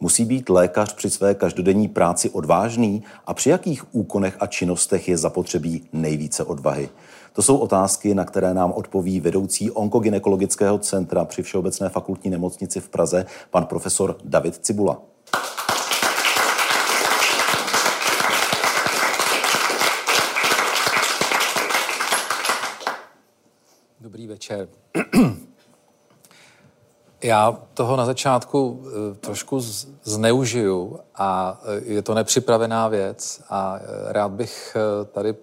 Musí 0.00 0.24
být 0.24 0.48
lékař 0.48 0.94
při 0.94 1.10
své 1.10 1.34
každodenní 1.34 1.88
práci 1.88 2.30
odvážný 2.30 3.02
a 3.26 3.34
při 3.34 3.50
jakých 3.50 3.94
úkonech 3.94 4.36
a 4.40 4.46
činnostech 4.46 5.08
je 5.08 5.18
zapotřebí 5.18 5.88
nejvíce 5.92 6.44
odvahy? 6.44 6.88
To 7.32 7.42
jsou 7.42 7.56
otázky, 7.56 8.14
na 8.14 8.24
které 8.24 8.54
nám 8.54 8.72
odpoví 8.72 9.20
vedoucí 9.20 9.70
onkogynekologického 9.70 10.78
centra 10.78 11.24
při 11.24 11.42
Všeobecné 11.42 11.88
fakultní 11.88 12.30
nemocnici 12.30 12.80
v 12.80 12.88
Praze, 12.88 13.26
pan 13.50 13.66
profesor 13.66 14.16
David 14.24 14.56
Cibula. 14.56 15.02
Dobrý 24.00 24.26
večer. 24.26 24.68
Já 27.26 27.58
toho 27.74 27.96
na 27.96 28.06
začátku 28.06 28.82
eh, 28.86 29.14
trošku 29.14 29.60
zneužiju 30.02 31.00
a 31.14 31.60
eh, 31.64 31.92
je 31.92 32.02
to 32.02 32.14
nepřipravená 32.14 32.88
věc 32.88 33.42
a 33.48 33.78
eh, 33.78 34.12
rád 34.12 34.30
bych 34.30 34.76
tady 35.12 35.34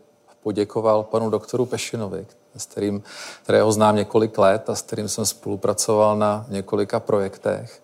poděkoval 0.44 1.04
panu 1.04 1.30
doktoru 1.30 1.66
Pešinovi, 1.66 2.28
s 2.58 2.66
kterým, 2.66 3.04
kterého 3.44 3.72
znám 3.72 3.96
několik 3.96 4.38
let 4.38 4.70
a 4.70 4.76
s 4.76 4.82
kterým 4.82 5.10
jsem 5.10 5.26
spolupracoval 5.26 6.18
na 6.18 6.46
několika 6.50 7.00
projektech. 7.00 7.82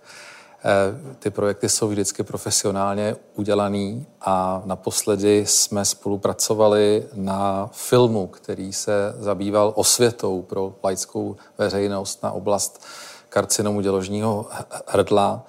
Ty 1.20 1.30
projekty 1.30 1.70
jsou 1.70 1.88
vždycky 1.88 2.23
profesionálně 2.23 3.16
udělaný 3.36 4.05
a 4.22 4.61
naposledy 4.66 5.45
jsme 5.45 5.86
spolupracovali 5.86 7.05
na 7.14 7.70
filmu, 7.73 8.27
který 8.27 8.73
se 8.73 9.16
zabýval 9.20 9.73
osvětou 9.75 10.42
pro 10.42 10.73
laickou 10.83 11.36
veřejnost 11.58 12.23
na 12.23 12.31
oblast 12.31 12.86
karcinomu 13.30 13.81
děložního 13.81 14.45
hrdla. 14.88 15.45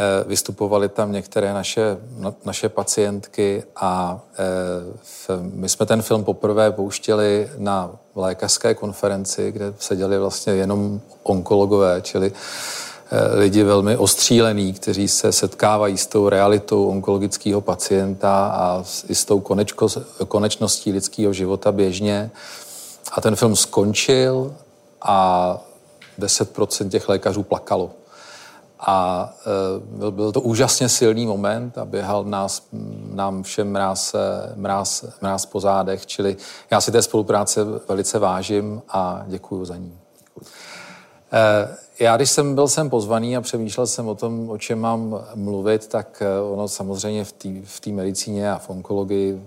Eh, 0.00 0.24
vystupovaly 0.28 0.88
tam 0.88 1.12
některé 1.12 1.52
naše, 1.52 1.96
naše 2.44 2.68
pacientky 2.68 3.62
a 3.76 4.20
eh, 5.28 5.36
my 5.40 5.68
jsme 5.68 5.86
ten 5.86 6.02
film 6.02 6.24
poprvé 6.24 6.72
pouštěli 6.72 7.50
na 7.58 7.90
lékařské 8.14 8.74
konferenci, 8.74 9.52
kde 9.52 9.74
seděli 9.78 10.18
vlastně 10.18 10.52
jenom 10.52 11.00
onkologové, 11.22 12.00
čili 12.02 12.32
eh, 13.10 13.38
lidi 13.38 13.62
velmi 13.62 13.96
ostřílení, 13.96 14.72
kteří 14.72 15.08
se 15.08 15.32
setkávají 15.32 15.98
s 15.98 16.06
tou 16.06 16.28
realitou 16.28 16.88
onkologického 16.88 17.60
pacienta 17.60 18.46
a 18.54 18.84
i 19.08 19.14
s 19.14 19.24
tou 19.24 19.40
konečko, 19.40 19.88
konečností 20.28 20.92
lidského 20.92 21.32
života 21.32 21.72
běžně. 21.72 22.30
A 23.12 23.20
ten 23.20 23.36
film 23.36 23.56
skončil 23.56 24.54
a 25.02 25.60
10% 26.18 26.88
těch 26.88 27.08
lékařů 27.08 27.42
plakalo. 27.42 27.90
A 28.80 29.30
e, 30.06 30.10
byl 30.10 30.32
to 30.32 30.40
úžasně 30.40 30.88
silný 30.88 31.26
moment 31.26 31.78
a 31.78 31.84
běhal 31.84 32.24
nás, 32.24 32.62
nám 33.12 33.42
všem 33.42 33.72
mráz, 33.72 34.14
mráz, 34.54 35.04
mráz 35.20 35.46
po 35.46 35.60
zádech, 35.60 36.06
čili 36.06 36.36
já 36.70 36.80
si 36.80 36.92
té 36.92 37.02
spolupráce 37.02 37.64
velice 37.88 38.18
vážím 38.18 38.82
a 38.88 39.24
děkuji 39.26 39.64
za 39.64 39.76
ní. 39.76 39.98
E, 41.32 41.68
já, 42.00 42.16
když 42.16 42.30
jsem 42.30 42.54
byl 42.54 42.68
sem 42.68 42.90
pozvaný 42.90 43.36
a 43.36 43.40
přemýšlel 43.40 43.86
jsem 43.86 44.08
o 44.08 44.14
tom, 44.14 44.50
o 44.50 44.58
čem 44.58 44.78
mám 44.78 45.20
mluvit, 45.34 45.86
tak 45.86 46.22
e, 46.22 46.40
ono 46.40 46.68
samozřejmě 46.68 47.24
v 47.64 47.80
té 47.80 47.90
medicíně 47.90 48.52
a 48.52 48.58
v 48.58 48.70
onkologii 48.70 49.42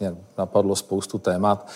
mě 0.00 0.16
napadlo 0.38 0.76
spoustu 0.76 1.18
témat. 1.18 1.66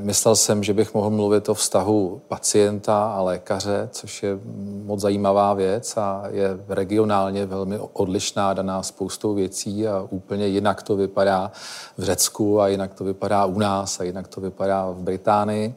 Myslel 0.00 0.36
jsem, 0.36 0.64
že 0.64 0.74
bych 0.74 0.94
mohl 0.94 1.10
mluvit 1.10 1.48
o 1.48 1.54
vztahu 1.54 2.20
pacienta 2.28 3.12
a 3.12 3.22
lékaře, 3.22 3.88
což 3.92 4.22
je 4.22 4.38
moc 4.84 5.00
zajímavá 5.00 5.54
věc 5.54 5.96
a 5.96 6.22
je 6.30 6.48
regionálně 6.68 7.46
velmi 7.46 7.78
odlišná, 7.92 8.54
daná 8.54 8.82
spoustou 8.82 9.34
věcí 9.34 9.88
a 9.88 10.06
úplně 10.10 10.46
jinak 10.46 10.82
to 10.82 10.96
vypadá 10.96 11.52
v 11.98 12.02
Řecku 12.02 12.60
a 12.60 12.68
jinak 12.68 12.94
to 12.94 13.04
vypadá 13.04 13.44
u 13.44 13.58
nás 13.58 14.00
a 14.00 14.04
jinak 14.04 14.28
to 14.28 14.40
vypadá 14.40 14.90
v 14.90 14.96
Británii. 14.96 15.74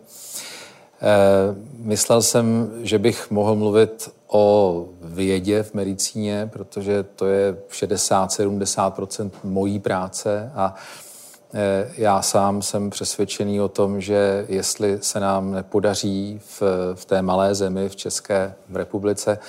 Eh, 1.02 1.56
myslel 1.78 2.22
jsem, 2.22 2.72
že 2.82 3.00
bych 3.00 3.32
mohl 3.32 3.56
mluvit 3.56 4.12
o 4.28 4.86
vědě 5.02 5.64
v 5.64 5.74
medicíně, 5.74 6.50
protože 6.54 7.04
to 7.04 7.26
je 7.26 7.58
60-70% 7.70 9.32
mojí 9.44 9.80
práce 9.80 10.52
a 10.56 10.76
Eh, 10.76 11.09
já 11.98 12.22
sám 12.22 12.62
jsem 12.62 12.90
přesvědčený 12.90 13.62
o 13.62 13.68
tom, 13.68 14.02
že 14.02 14.46
jestli 14.50 15.00
se 15.02 15.20
nám 15.20 15.52
nepodaří 15.52 16.42
v, 16.44 16.62
v 16.94 17.06
té 17.06 17.22
malé 17.22 17.56
zemi, 17.56 17.90
v 17.90 17.96
České 17.96 18.54
republice, 18.74 19.40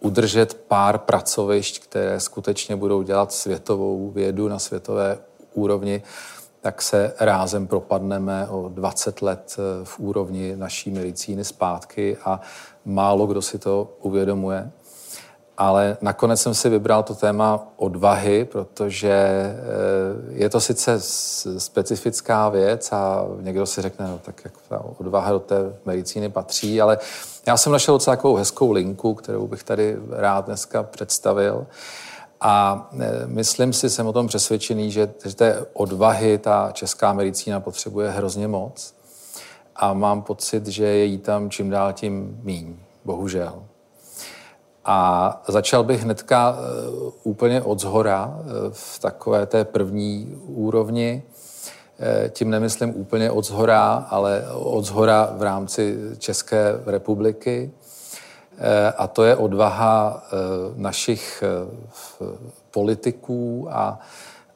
udržet 0.00 0.54
pár 0.54 0.98
pracovišť, 0.98 1.82
které 1.82 2.20
skutečně 2.20 2.76
budou 2.76 3.02
dělat 3.02 3.32
světovou 3.32 4.10
vědu 4.10 4.48
na 4.48 4.58
světové 4.58 5.18
úrovni, 5.54 6.02
tak 6.60 6.82
se 6.82 7.12
rázem 7.20 7.66
propadneme 7.66 8.48
o 8.48 8.68
20 8.68 9.22
let 9.22 9.56
eh, 9.58 9.84
v 9.84 9.98
úrovni 9.98 10.56
naší 10.56 10.90
medicíny 10.90 11.44
zpátky 11.44 12.16
a 12.24 12.40
málo 12.84 13.26
kdo 13.26 13.42
si 13.42 13.58
to 13.58 13.96
uvědomuje. 14.02 14.70
Ale 15.58 15.96
nakonec 16.00 16.40
jsem 16.40 16.54
si 16.54 16.68
vybral 16.68 17.02
to 17.02 17.14
téma 17.14 17.68
odvahy, 17.76 18.44
protože 18.44 19.10
eh, 19.10 19.56
je 20.28 20.50
to 20.50 20.60
sice 20.60 21.00
specifická 21.58 22.48
věc 22.48 22.92
a 22.92 23.26
někdo 23.40 23.66
si 23.66 23.82
řekne, 23.82 24.06
no 24.08 24.18
tak 24.24 24.40
jak 24.44 24.52
ta 24.68 24.84
odvaha 24.98 25.32
do 25.32 25.40
té 25.40 25.56
medicíny 25.84 26.28
patří, 26.28 26.80
ale 26.80 26.98
já 27.46 27.56
jsem 27.56 27.72
našel 27.72 27.94
docela 27.94 28.16
takovou 28.16 28.34
hezkou 28.34 28.72
linku, 28.72 29.14
kterou 29.14 29.46
bych 29.46 29.62
tady 29.62 29.96
rád 30.10 30.46
dneska 30.46 30.82
představil. 30.82 31.66
A 32.40 32.88
eh, 33.00 33.26
myslím 33.26 33.72
si, 33.72 33.90
jsem 33.90 34.06
o 34.06 34.12
tom 34.12 34.26
přesvědčený, 34.26 34.90
že 34.90 35.06
té 35.06 35.66
odvahy 35.72 36.38
ta 36.38 36.70
česká 36.72 37.12
medicína 37.12 37.60
potřebuje 37.60 38.10
hrozně 38.10 38.48
moc. 38.48 38.94
A 39.76 39.92
mám 39.92 40.22
pocit, 40.22 40.66
že 40.66 40.84
je 40.84 41.04
jí 41.04 41.18
tam 41.18 41.50
čím 41.50 41.70
dál 41.70 41.92
tím 41.92 42.40
míň, 42.42 42.76
bohužel. 43.04 43.62
A 44.88 45.42
začal 45.48 45.84
bych 45.84 46.02
hnedka 46.02 46.56
eh, 46.58 46.62
úplně 47.22 47.62
od 47.62 47.80
zhora 47.80 48.38
eh, 48.38 48.44
v 48.70 48.98
takové 48.98 49.46
té 49.46 49.64
první 49.64 50.36
úrovni. 50.46 51.22
Eh, 51.98 52.28
tím 52.28 52.50
nemyslím 52.50 52.92
úplně 52.96 53.30
od 53.30 53.44
zhora, 53.44 54.06
ale 54.10 54.44
od 54.52 54.84
zhora 54.84 55.30
v 55.36 55.42
rámci 55.42 55.98
České 56.18 56.80
republiky. 56.86 57.70
A 58.96 59.06
to 59.06 59.24
je 59.24 59.36
odvaha 59.36 60.22
našich 60.76 61.44
politiků 62.70 63.68
a, 63.70 63.98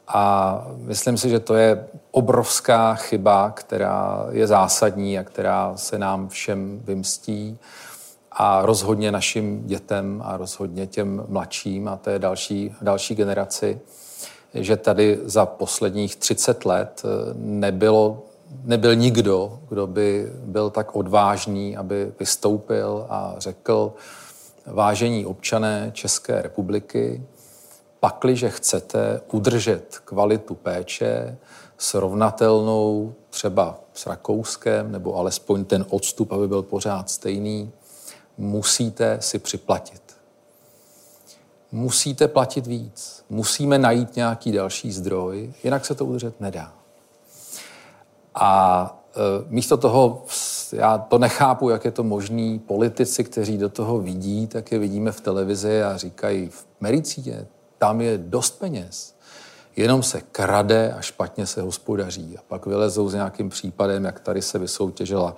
a 0.08 0.64
myslím 0.76 1.18
si, 1.18 1.28
že 1.28 1.40
to 1.40 1.54
je 1.54 1.84
obrovská 2.10 2.94
chyba, 2.94 3.50
která 3.50 4.26
je 4.30 4.46
zásadní 4.46 5.18
a 5.18 5.24
která 5.24 5.72
se 5.76 5.98
nám 5.98 6.28
všem 6.28 6.80
vymstí 6.84 7.58
a 8.32 8.66
rozhodně 8.66 9.12
našim 9.12 9.66
dětem 9.66 10.22
a 10.24 10.36
rozhodně 10.36 10.86
těm 10.86 11.24
mladším 11.28 11.88
a 11.88 11.96
té 11.96 12.18
další, 12.18 12.74
další 12.82 13.14
generaci, 13.14 13.80
že 14.54 14.76
tady 14.76 15.18
za 15.24 15.46
posledních 15.46 16.16
30 16.16 16.64
let 16.64 17.02
eh, 17.04 17.34
nebylo, 17.34 18.22
nebyl 18.64 18.94
nikdo, 18.94 19.58
kdo 19.68 19.86
by 19.86 20.32
byl 20.44 20.70
tak 20.70 20.96
odvážný, 20.96 21.76
aby 21.76 22.12
vystoupil 22.20 23.06
a 23.08 23.34
řekl, 23.38 23.92
vážení 24.66 25.26
občané 25.26 25.90
České 25.94 26.42
republiky, 26.42 27.22
pakliže 28.00 28.50
chcete 28.50 29.20
udržet 29.32 29.98
kvalitu 30.04 30.54
péče 30.54 31.38
srovnatelnou 31.78 33.14
třeba 33.30 33.80
s 33.94 34.06
Rakouskem, 34.06 34.92
nebo 34.92 35.16
alespoň 35.16 35.64
ten 35.64 35.86
odstup, 35.90 36.32
aby 36.32 36.48
byl 36.48 36.62
pořád 36.62 37.10
stejný, 37.10 37.72
musíte 38.40 39.16
si 39.20 39.38
připlatit. 39.38 40.02
Musíte 41.72 42.28
platit 42.28 42.66
víc. 42.66 43.24
Musíme 43.30 43.78
najít 43.78 44.16
nějaký 44.16 44.52
další 44.52 44.92
zdroj, 44.92 45.52
jinak 45.64 45.86
se 45.86 45.94
to 45.94 46.04
udržet 46.04 46.40
nedá. 46.40 46.72
A 48.34 49.02
e, 49.14 49.44
místo 49.48 49.76
toho, 49.76 50.24
já 50.72 50.98
to 50.98 51.18
nechápu, 51.18 51.70
jak 51.70 51.84
je 51.84 51.90
to 51.90 52.02
možný, 52.02 52.58
politici, 52.58 53.24
kteří 53.24 53.58
do 53.58 53.68
toho 53.68 53.98
vidí, 53.98 54.46
tak 54.46 54.72
je 54.72 54.78
vidíme 54.78 55.12
v 55.12 55.20
televizi 55.20 55.82
a 55.82 55.96
říkají, 55.96 56.48
v 56.48 56.66
medicíně 56.80 57.46
tam 57.78 58.00
je 58.00 58.18
dost 58.18 58.58
peněz. 58.58 59.14
Jenom 59.76 60.02
se 60.02 60.20
krade 60.20 60.92
a 60.92 61.00
špatně 61.00 61.46
se 61.46 61.62
hospodaří. 61.62 62.38
A 62.38 62.40
pak 62.48 62.66
vylezou 62.66 63.08
s 63.08 63.14
nějakým 63.14 63.48
případem, 63.48 64.04
jak 64.04 64.20
tady 64.20 64.42
se 64.42 64.58
vysoutěžila 64.58 65.36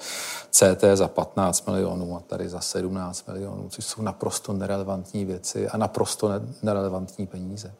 CT 0.50 0.84
za 0.94 1.08
15 1.08 1.67
milionů 1.67 2.17
a 2.17 2.20
tady 2.20 2.49
za 2.49 2.61
17 2.61 3.29
milionů, 3.29 3.69
což 3.69 3.84
jsou 3.84 4.02
naprosto 4.02 4.52
nerelevantní 4.52 5.25
věci 5.25 5.69
a 5.69 5.76
naprosto 5.76 6.31
nerelevantní 6.62 7.26
peníze. 7.26 7.75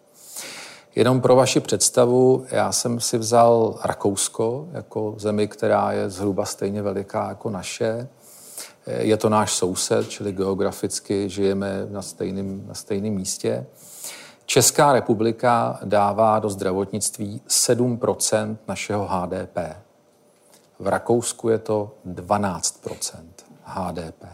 Jenom 0.95 1.21
pro 1.21 1.37
vaši 1.37 1.61
představu, 1.61 2.47
já 2.51 2.73
jsem 2.73 3.01
si 3.01 3.19
vzal 3.19 3.79
Rakousko 3.85 4.69
jako 4.73 5.15
zemi, 5.19 5.49
která 5.49 5.93
je 5.93 6.11
zhruba 6.11 6.45
stejně 6.45 6.83
veliká 6.83 7.29
jako 7.29 7.51
naše. 7.51 8.09
Je 8.87 9.17
to 9.17 9.29
náš 9.29 9.53
soused, 9.53 10.09
čili 10.09 10.33
geograficky 10.33 11.29
žijeme 11.29 11.87
na 11.91 12.03
stejném, 12.03 12.67
na 12.67 12.75
stejném 12.75 13.13
místě. 13.13 13.67
Česká 14.47 14.93
republika 14.93 15.79
dává 15.85 16.39
do 16.39 16.51
zdravotnictví 16.51 17.41
7% 17.49 18.57
našeho 18.69 19.09
HDP. 19.11 19.59
V 20.79 20.87
Rakousku 20.87 21.49
je 21.49 21.59
to 21.59 21.95
12% 22.07 23.23
HDP. 23.65 24.25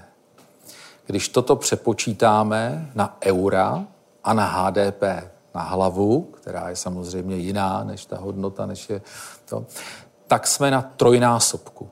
Když 1.07 1.29
toto 1.29 1.57
přepočítáme 1.57 2.91
na 2.95 3.17
eura 3.25 3.85
a 4.25 4.33
na 4.33 4.47
HDP 4.47 5.03
na 5.55 5.63
hlavu, 5.63 6.23
která 6.23 6.69
je 6.69 6.77
samozřejmě 6.77 7.37
jiná 7.37 7.85
než 7.85 8.07
ta 8.07 8.19
hodnota, 8.19 8.67
než 8.67 8.91
je 8.91 9.03
to, 9.45 9.67
tak 10.27 10.47
jsme 10.47 10.71
na 10.71 10.83
trojnásobku. 10.83 11.91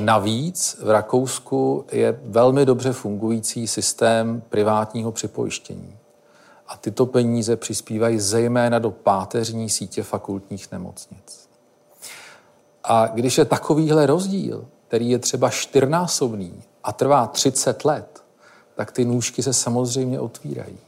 Navíc 0.00 0.76
v 0.82 0.90
Rakousku 0.90 1.84
je 1.92 2.20
velmi 2.24 2.66
dobře 2.66 2.92
fungující 2.92 3.66
systém 3.66 4.42
privátního 4.48 5.12
připojištění. 5.12 5.96
A 6.68 6.76
tyto 6.76 7.06
peníze 7.06 7.56
přispívají 7.56 8.20
zejména 8.20 8.78
do 8.78 8.90
páteřní 8.90 9.70
sítě 9.70 10.02
fakultních 10.02 10.72
nemocnic. 10.72 11.48
A 12.84 13.06
když 13.06 13.38
je 13.38 13.44
takovýhle 13.44 14.06
rozdíl, 14.06 14.64
který 14.88 15.10
je 15.10 15.18
třeba 15.18 15.50
čtyřnásobný 15.50 16.62
a 16.84 16.92
trvá 16.92 17.26
30 17.26 17.84
let, 17.84 18.22
tak 18.74 18.92
ty 18.92 19.04
nůžky 19.04 19.42
se 19.42 19.52
samozřejmě 19.52 20.20
otvírají. 20.20 20.78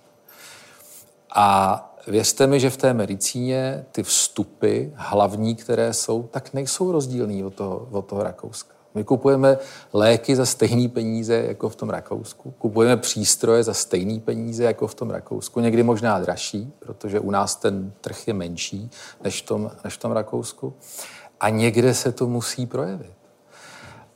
A 1.34 1.82
věřte 2.06 2.46
mi, 2.46 2.60
že 2.60 2.70
v 2.70 2.76
té 2.76 2.94
medicíně 2.94 3.84
ty 3.92 4.02
vstupy 4.02 4.84
hlavní, 4.94 5.56
které 5.56 5.92
jsou, 5.92 6.22
tak 6.22 6.54
nejsou 6.54 6.92
rozdílný 6.92 7.44
od 7.44 7.54
toho, 7.54 7.88
od 7.90 8.06
toho 8.06 8.22
Rakouska. 8.22 8.75
My 8.96 9.04
kupujeme 9.04 9.58
léky 9.92 10.36
za 10.36 10.46
stejné 10.46 10.88
peníze 10.88 11.34
jako 11.34 11.68
v 11.68 11.76
tom 11.76 11.90
Rakousku. 11.90 12.50
Kupujeme 12.50 12.96
přístroje 12.96 13.62
za 13.62 13.74
stejné 13.74 14.20
peníze 14.20 14.64
jako 14.64 14.86
v 14.86 14.94
tom 14.94 15.10
Rakousku. 15.10 15.60
Někdy 15.60 15.82
možná 15.82 16.20
dražší, 16.20 16.72
protože 16.78 17.20
u 17.20 17.30
nás 17.30 17.56
ten 17.56 17.92
trh 18.00 18.28
je 18.28 18.34
menší 18.34 18.90
než 19.24 19.42
v 19.42 19.46
tom, 19.46 19.70
než 19.84 19.94
v 19.94 19.98
tom 19.98 20.12
Rakousku. 20.12 20.74
A 21.40 21.48
někde 21.48 21.94
se 21.94 22.12
to 22.12 22.26
musí 22.26 22.66
projevit. 22.66 23.12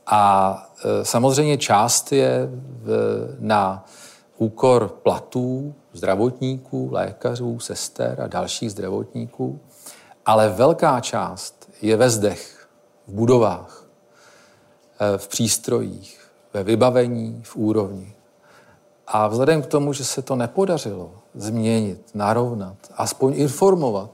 A 0.05 0.53
e, 0.85 1.05
samozřejmě 1.05 1.57
část 1.57 2.11
je 2.11 2.49
v, 2.51 3.35
na 3.39 3.85
úkor 4.37 4.87
platů 4.87 5.75
zdravotníků, 5.93 6.89
lékařů, 6.91 7.59
sester 7.59 8.21
a 8.21 8.27
dalších 8.27 8.71
zdravotníků, 8.71 9.59
ale 10.25 10.49
velká 10.49 10.99
část 10.99 11.69
je 11.81 11.95
ve 11.95 12.09
zdech, 12.09 12.67
v 13.07 13.13
budovách, 13.13 13.80
v 15.17 15.27
přístrojích, 15.27 16.31
ve 16.53 16.63
vybavení, 16.63 17.41
v 17.45 17.55
úrovni. 17.55 18.13
A 19.07 19.27
vzhledem 19.27 19.61
k 19.61 19.65
tomu, 19.65 19.93
že 19.93 20.05
se 20.05 20.21
to 20.21 20.35
nepodařilo 20.35 21.11
změnit, 21.35 22.09
narovnat, 22.13 22.77
aspoň 22.95 23.33
informovat 23.35 24.09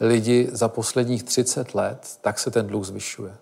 lidi 0.00 0.48
za 0.52 0.68
posledních 0.68 1.22
30 1.22 1.74
let, 1.74 2.18
tak 2.20 2.38
se 2.38 2.50
ten 2.50 2.66
dluh 2.66 2.84
zvyšuje. 2.84 3.32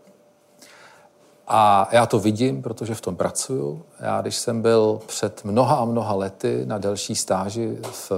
A 1.48 1.88
já 1.92 2.06
to 2.06 2.18
vidím, 2.18 2.62
protože 2.62 2.94
v 2.94 3.00
tom 3.00 3.16
pracuju. 3.16 3.82
Já, 4.00 4.20
když 4.20 4.36
jsem 4.36 4.62
byl 4.62 5.00
před 5.06 5.44
mnoha 5.44 5.76
a 5.76 5.84
mnoha 5.84 6.14
lety 6.14 6.62
na 6.66 6.78
delší 6.78 7.14
stáži 7.14 7.78
v, 7.82 8.12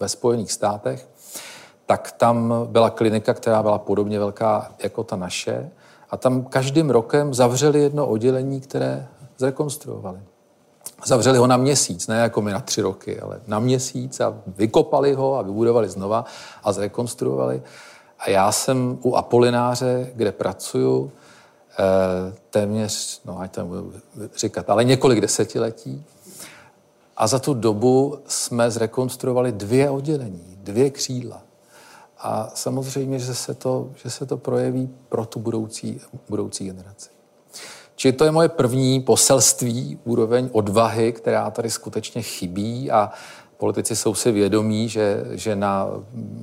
ve 0.00 0.08
Spojených 0.08 0.52
státech, 0.52 1.08
tak 1.86 2.12
tam 2.12 2.54
byla 2.64 2.90
klinika, 2.90 3.34
která 3.34 3.62
byla 3.62 3.78
podobně 3.78 4.18
velká 4.18 4.72
jako 4.78 5.04
ta 5.04 5.16
naše. 5.16 5.70
A 6.10 6.16
tam 6.16 6.44
každým 6.44 6.90
rokem 6.90 7.34
zavřeli 7.34 7.80
jedno 7.80 8.06
oddělení, 8.06 8.60
které 8.60 9.08
zrekonstruovali. 9.38 10.20
Zavřeli 11.06 11.38
ho 11.38 11.46
na 11.46 11.56
měsíc, 11.56 12.06
ne 12.06 12.18
jako 12.18 12.42
my 12.42 12.52
na 12.52 12.60
tři 12.60 12.80
roky, 12.80 13.20
ale 13.20 13.40
na 13.46 13.58
měsíc 13.58 14.20
a 14.20 14.34
vykopali 14.46 15.14
ho 15.14 15.38
a 15.38 15.42
vybudovali 15.42 15.88
znova 15.88 16.24
a 16.64 16.72
zrekonstruovali. 16.72 17.62
A 18.18 18.30
já 18.30 18.52
jsem 18.52 18.98
u 19.02 19.16
Apolináře, 19.16 20.10
kde 20.14 20.32
pracuju, 20.32 21.12
Eh, 21.78 22.32
téměř, 22.50 23.20
no 23.24 23.40
ať 23.40 23.54
to 23.54 23.64
budu 23.64 23.92
říkat, 24.36 24.70
ale 24.70 24.84
několik 24.84 25.20
desetiletí. 25.20 26.04
A 27.16 27.26
za 27.26 27.38
tu 27.38 27.54
dobu 27.54 28.18
jsme 28.26 28.70
zrekonstruovali 28.70 29.52
dvě 29.52 29.90
oddělení, 29.90 30.58
dvě 30.62 30.90
křídla. 30.90 31.42
A 32.24 32.50
samozřejmě, 32.54 33.18
že 33.18 33.34
se 33.34 33.54
to, 33.54 33.90
že 34.02 34.10
se 34.10 34.26
to 34.26 34.36
projeví 34.36 34.90
pro 35.08 35.26
tu 35.26 35.38
budoucí, 35.38 36.00
budoucí 36.28 36.64
generaci. 36.64 37.10
Čili 37.96 38.12
to 38.12 38.24
je 38.24 38.30
moje 38.30 38.48
první 38.48 39.00
poselství, 39.00 39.98
úroveň 40.04 40.48
odvahy, 40.52 41.12
která 41.12 41.50
tady 41.50 41.70
skutečně 41.70 42.22
chybí 42.22 42.90
a 42.90 43.12
Politici 43.56 43.96
jsou 43.96 44.14
si 44.14 44.32
vědomí, 44.32 44.88
že, 44.88 45.24
že 45.30 45.56
na 45.56 45.88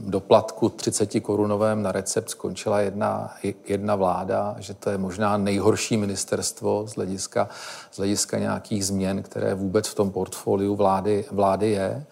doplatku 0.06 0.70
30 0.70 1.20
korunovém 1.20 1.82
na 1.84 1.92
recept 1.92 2.30
skončila 2.30 2.80
jedna, 2.80 3.34
jedna 3.68 3.96
vláda, 3.96 4.56
že 4.60 4.74
to 4.74 4.90
je 4.90 4.98
možná 4.98 5.38
nejhorší 5.38 5.98
ministerstvo 5.98 6.88
z 6.88 6.96
hlediska, 6.96 7.50
z 7.92 7.98
hlediska 7.98 8.40
nějakých 8.40 8.86
změn, 8.86 9.24
které 9.24 9.54
vůbec 9.54 9.88
v 9.88 9.96
tom 9.96 10.12
portfoliu 10.12 10.76
vlády, 10.76 11.26
vlády 11.32 11.70
je. 11.70 12.06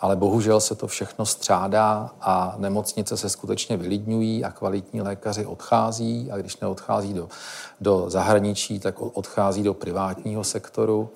Ale 0.00 0.16
bohužel 0.16 0.60
se 0.60 0.74
to 0.74 0.86
všechno 0.86 1.26
střádá 1.26 2.10
a 2.20 2.54
nemocnice 2.58 3.16
se 3.16 3.28
skutečně 3.28 3.76
vylidňují 3.76 4.44
a 4.44 4.50
kvalitní 4.50 5.00
lékaři 5.00 5.46
odchází 5.46 6.30
a 6.32 6.36
když 6.36 6.56
neodchází 6.60 7.14
do, 7.14 7.28
do 7.80 8.04
zahraničí, 8.08 8.80
tak 8.80 8.94
odchází 9.00 9.62
do 9.62 9.74
privátního 9.74 10.44
sektoru 10.44 11.10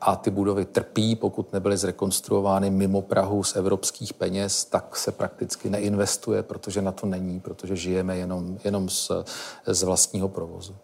a 0.00 0.16
ty 0.16 0.30
budovy 0.30 0.64
trpí, 0.64 1.16
pokud 1.16 1.52
nebyly 1.52 1.76
zrekonstruovány 1.76 2.70
mimo 2.70 3.02
Prahu 3.02 3.44
z 3.44 3.56
evropských 3.56 4.14
peněz, 4.14 4.64
tak 4.64 4.96
se 4.96 5.12
prakticky 5.12 5.70
neinvestuje, 5.70 6.42
protože 6.42 6.82
na 6.82 6.92
to 6.92 7.06
není, 7.06 7.40
protože 7.40 7.76
žijeme 7.76 8.16
jenom, 8.16 8.58
jenom 8.64 8.88
z, 8.88 9.10
z 9.66 9.82
vlastního 9.82 10.28
provozu. 10.28 10.76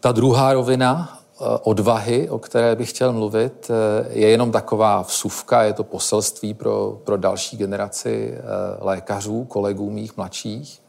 Ta 0.00 0.12
druhá 0.12 0.52
rovina 0.52 1.19
odvahy, 1.62 2.28
o 2.30 2.38
které 2.38 2.76
bych 2.76 2.90
chtěl 2.90 3.12
mluvit, 3.12 3.70
eh, 3.70 4.08
je 4.10 4.28
jenom 4.28 4.52
taková 4.52 5.02
vsuvka, 5.02 5.62
je 5.62 5.72
to 5.72 5.84
poselství 5.84 6.54
pro, 6.54 6.98
pro 7.04 7.16
další 7.16 7.56
generaci 7.56 8.34
eh, 8.34 8.40
lékařů, 8.80 9.44
kolegů 9.44 9.90
mých 9.90 10.16
mladších. 10.16 10.80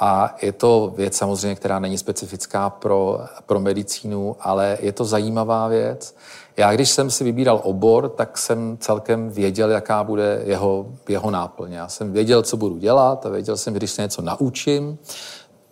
A 0.00 0.36
je 0.42 0.52
to 0.52 0.92
věc 0.96 1.16
samozřejmě, 1.16 1.54
která 1.54 1.78
není 1.78 1.98
specifická 1.98 2.70
pro, 2.70 3.20
pro 3.46 3.60
medicínu, 3.60 4.36
ale 4.40 4.78
je 4.80 4.92
to 4.92 5.04
zajímavá 5.04 5.68
věc. 5.68 6.16
Já, 6.56 6.72
když 6.72 6.90
jsem 6.90 7.10
si 7.10 7.24
vybíral 7.24 7.60
obor, 7.64 8.08
tak 8.08 8.38
jsem 8.38 8.76
celkem 8.80 9.30
věděl, 9.30 9.70
jaká 9.70 10.04
bude 10.04 10.42
jeho, 10.44 10.86
jeho 11.08 11.30
náplň. 11.30 11.72
Já 11.72 11.88
jsem 11.88 12.12
věděl, 12.12 12.42
co 12.42 12.56
budu 12.56 12.78
dělat 12.78 13.26
a 13.26 13.28
věděl 13.28 13.56
jsem, 13.56 13.74
když 13.74 13.90
se 13.90 14.02
něco 14.02 14.22
naučím 14.22 14.98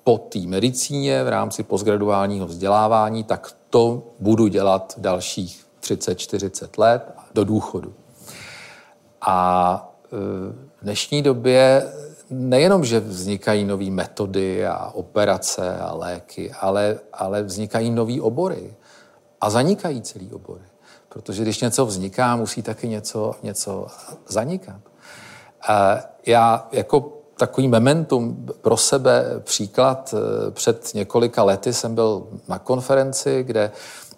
po 0.05 0.19
té 0.19 0.39
medicíně 0.39 1.25
v 1.25 1.29
rámci 1.29 1.63
postgraduálního 1.63 2.47
vzdělávání, 2.47 3.25
tak 3.25 3.57
to 3.71 4.03
budu 4.19 4.47
dělat 4.47 4.95
dalších 4.99 5.67
30-40 5.81 6.69
let 6.79 7.13
do 7.35 7.45
důchodu. 7.45 7.95
A 9.21 9.95
e, 10.05 10.17
v 10.81 10.83
dnešní 10.83 11.23
době 11.23 11.93
nejenom, 12.31 12.85
že 12.85 13.01
vznikají 13.01 13.65
nové 13.65 13.91
metody 13.91 14.67
a 14.67 14.91
operace 14.95 15.77
a 15.79 15.93
léky, 15.95 16.53
ale, 16.61 16.99
ale 17.13 17.43
vznikají 17.43 17.91
nové 17.91 18.21
obory 18.21 18.75
a 19.41 19.51
zanikají 19.51 20.03
celý 20.03 20.33
obory. 20.33 20.65
Protože 21.09 21.43
když 21.43 21.61
něco 21.61 21.87
vzniká, 21.87 22.37
musí 22.37 22.63
taky 22.63 22.89
něco, 22.89 23.35
něco 23.43 23.87
zanikat. 24.29 24.81
A 25.69 25.99
já 26.27 26.69
jako 26.73 27.22
takový 27.47 27.69
momentum 27.69 28.47
pro 28.61 28.77
sebe, 28.77 29.25
příklad, 29.45 30.15
eh, 30.15 30.51
před 30.51 30.95
několika 30.95 31.43
lety 31.43 31.73
jsem 31.73 31.95
byl 31.95 32.27
na 32.49 32.59
konferenci, 32.59 33.43
kde 33.43 33.71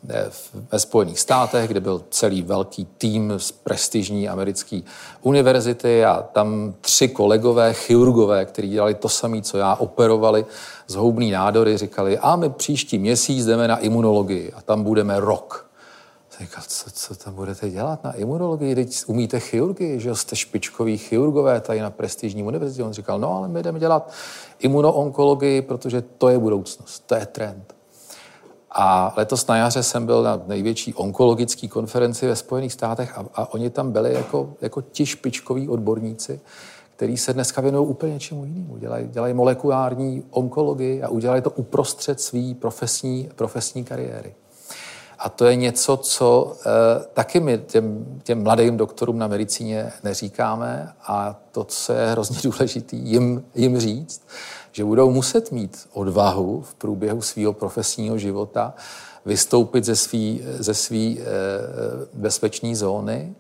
Eh, 0.09 0.31
ve 0.73 0.79
Spojených 0.79 1.21
státech, 1.21 1.69
kde 1.69 1.81
byl 1.81 2.03
celý 2.11 2.43
velký 2.43 2.85
tým 2.99 3.33
z 3.37 3.53
prestižní 3.53 4.29
americké 4.29 4.81
univerzity 5.23 6.05
a 6.05 6.23
tam 6.33 6.75
tři 6.81 7.09
kolegové, 7.09 7.73
chirurgové, 7.73 8.45
kteří 8.45 8.69
dělali 8.69 8.95
to 8.95 9.09
samé, 9.09 9.43
co 9.43 9.59
já, 9.59 9.75
operovali 9.75 10.47
zhoubný 10.87 11.31
nádory, 11.31 11.77
říkali, 11.77 12.19
a 12.19 12.37
my 12.37 12.51
příští 12.51 12.99
měsíc 12.99 13.47
jdeme 13.47 13.69
na 13.69 13.77
imunologii 13.77 14.53
a 14.53 14.63
tam 14.63 14.83
budeme 14.83 15.21
rok. 15.21 15.71
Říkal, 16.41 16.65
co, 16.69 16.91
co 16.91 17.15
tam 17.15 17.35
budete 17.35 17.71
dělat 17.71 18.05
na 18.05 18.13
imunologii? 18.13 18.75
Teď 18.75 19.03
umíte 19.07 19.41
chirurgii, 19.41 20.01
že 20.01 20.15
jste 20.15 20.37
špičkoví 20.37 20.99
chirurgové 20.99 21.61
tady 21.61 21.81
na 21.81 21.91
prestižní 21.91 22.43
univerzitě. 22.43 22.85
On 22.85 22.93
říkal, 22.93 23.19
no 23.19 23.37
ale 23.37 23.49
my 23.49 23.63
jdeme 23.63 23.79
dělat 23.79 24.13
imunoonkologii, 24.59 25.63
protože 25.63 26.03
to 26.03 26.29
je 26.29 26.39
budoucnost, 26.39 27.03
to 27.07 27.15
je 27.15 27.27
trend. 27.27 27.75
A 28.71 29.15
letos 29.17 29.47
na 29.47 29.57
jaře 29.57 29.83
jsem 29.83 30.07
byl 30.07 30.23
na 30.23 30.43
největší 30.47 30.95
onkologické 30.95 31.69
konferenci 31.69 32.27
ve 32.27 32.37
Spojených 32.37 32.73
státech 32.73 33.19
a, 33.19 33.25
a 33.35 33.53
oni 33.55 33.71
tam 33.71 33.93
byli 33.93 34.15
jako, 34.15 34.55
jako 34.61 34.81
ti 34.81 35.07
špičkoví 35.07 35.69
odborníci, 35.69 36.41
který 36.97 37.17
se 37.17 37.33
dneska 37.33 37.61
věnují 37.61 37.89
úplně 37.89 38.13
něčemu 38.13 38.45
jinému. 38.45 38.77
Dělají, 38.77 39.09
dělají 39.09 39.35
molekulární 39.35 40.25
onkologii 40.31 41.03
a 41.03 41.09
udělali 41.09 41.43
to 41.43 41.51
uprostřed 41.51 42.21
své 42.21 42.55
profesní, 42.55 43.31
profesní 43.35 43.85
kariéry. 43.85 44.35
A 45.25 45.29
to 45.29 45.45
je 45.45 45.57
něco, 45.57 45.97
co 45.97 46.57
e, 46.67 47.05
taky 47.15 47.41
my 47.41 47.59
těm, 47.59 48.07
těm 48.23 48.43
mladým 48.43 48.77
doktorům 48.77 49.19
na 49.19 49.27
medicíně 49.27 49.93
neříkáme 50.03 50.93
a 51.07 51.41
to, 51.53 51.65
co 51.65 51.93
je 51.93 52.11
hrozně 52.11 52.39
důležité 52.51 52.97
jim, 52.97 53.45
jim 53.55 53.79
říct, 53.79 54.23
že 54.73 54.85
budou 54.85 55.11
muset 55.11 55.53
mít 55.53 55.89
odvahu 55.93 56.63
v 56.63 56.75
průběhu 56.75 57.23
svého 57.23 57.53
profesního 57.53 58.19
života 58.19 58.75
vystoupit 59.27 59.85
ze 59.85 59.97
své 59.97 60.37
ze 60.59 60.75
svý, 60.75 61.21
e, 61.21 61.25
bezpečné 62.13 62.77
zóny 62.77 63.35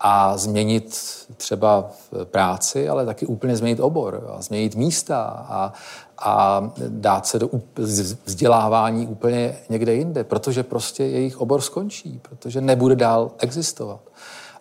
a 0.00 0.36
změnit 0.36 0.98
třeba 1.36 1.90
práci, 2.24 2.88
ale 2.88 3.06
taky 3.06 3.26
úplně 3.26 3.56
změnit 3.56 3.80
obor 3.80 4.34
a 4.36 4.42
změnit 4.42 4.74
místa 4.74 5.22
a, 5.48 5.72
a 6.18 6.62
dát 6.88 7.26
se 7.26 7.38
do 7.38 7.50
vzdělávání 8.24 9.06
úplně 9.06 9.56
někde 9.68 9.94
jinde, 9.94 10.24
protože 10.24 10.62
prostě 10.62 11.04
jejich 11.04 11.40
obor 11.40 11.60
skončí, 11.60 12.20
protože 12.22 12.60
nebude 12.60 12.96
dál 12.96 13.30
existovat. 13.38 14.00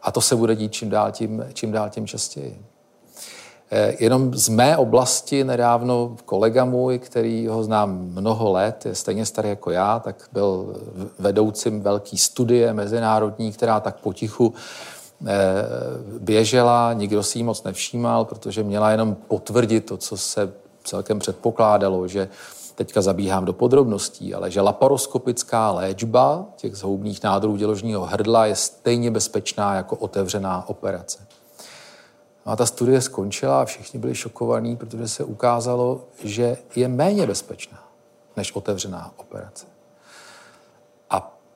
A 0.01 0.11
to 0.11 0.21
se 0.21 0.35
bude 0.35 0.55
dít 0.55 0.71
čím 0.71 0.89
dál 0.89 1.11
tím, 1.11 1.45
čím 1.53 1.71
dál 1.71 1.89
tím 1.89 2.07
častěji. 2.07 2.65
Eh, 3.71 3.95
jenom 3.99 4.33
z 4.33 4.49
mé 4.49 4.77
oblasti 4.77 5.43
nedávno 5.43 6.15
kolega 6.25 6.65
můj, 6.65 6.99
který 6.99 7.47
ho 7.47 7.63
znám 7.63 8.09
mnoho 8.13 8.51
let, 8.51 8.85
je 8.85 8.95
stejně 8.95 9.25
starý 9.25 9.49
jako 9.49 9.71
já, 9.71 9.99
tak 9.99 10.29
byl 10.33 10.75
vedoucím 11.19 11.81
velký 11.81 12.17
studie 12.17 12.73
mezinárodní, 12.73 13.51
která 13.51 13.79
tak 13.79 13.95
potichu 13.99 14.53
běžela, 16.19 16.93
nikdo 16.93 17.23
si 17.23 17.39
ji 17.39 17.43
moc 17.43 17.63
nevšímal, 17.63 18.25
protože 18.25 18.63
měla 18.63 18.91
jenom 18.91 19.15
potvrdit 19.15 19.81
to, 19.81 19.97
co 19.97 20.17
se 20.17 20.53
celkem 20.83 21.19
předpokládalo, 21.19 22.07
že 22.07 22.29
teďka 22.75 23.01
zabíhám 23.01 23.45
do 23.45 23.53
podrobností, 23.53 24.33
ale 24.33 24.51
že 24.51 24.61
laparoskopická 24.61 25.71
léčba 25.71 26.45
těch 26.55 26.75
zhoubných 26.75 27.23
nádorů 27.23 27.55
děložního 27.55 28.05
hrdla 28.05 28.45
je 28.45 28.55
stejně 28.55 29.11
bezpečná 29.11 29.75
jako 29.75 29.95
otevřená 29.95 30.69
operace. 30.69 31.27
No 32.45 32.51
a 32.51 32.55
ta 32.55 32.65
studie 32.65 33.01
skončila 33.01 33.61
a 33.61 33.65
všichni 33.65 33.99
byli 33.99 34.15
šokovaní, 34.15 34.75
protože 34.75 35.07
se 35.07 35.23
ukázalo, 35.23 36.03
že 36.23 36.57
je 36.75 36.87
méně 36.87 37.27
bezpečná 37.27 37.83
než 38.37 38.55
otevřená 38.55 39.11
operace. 39.17 39.74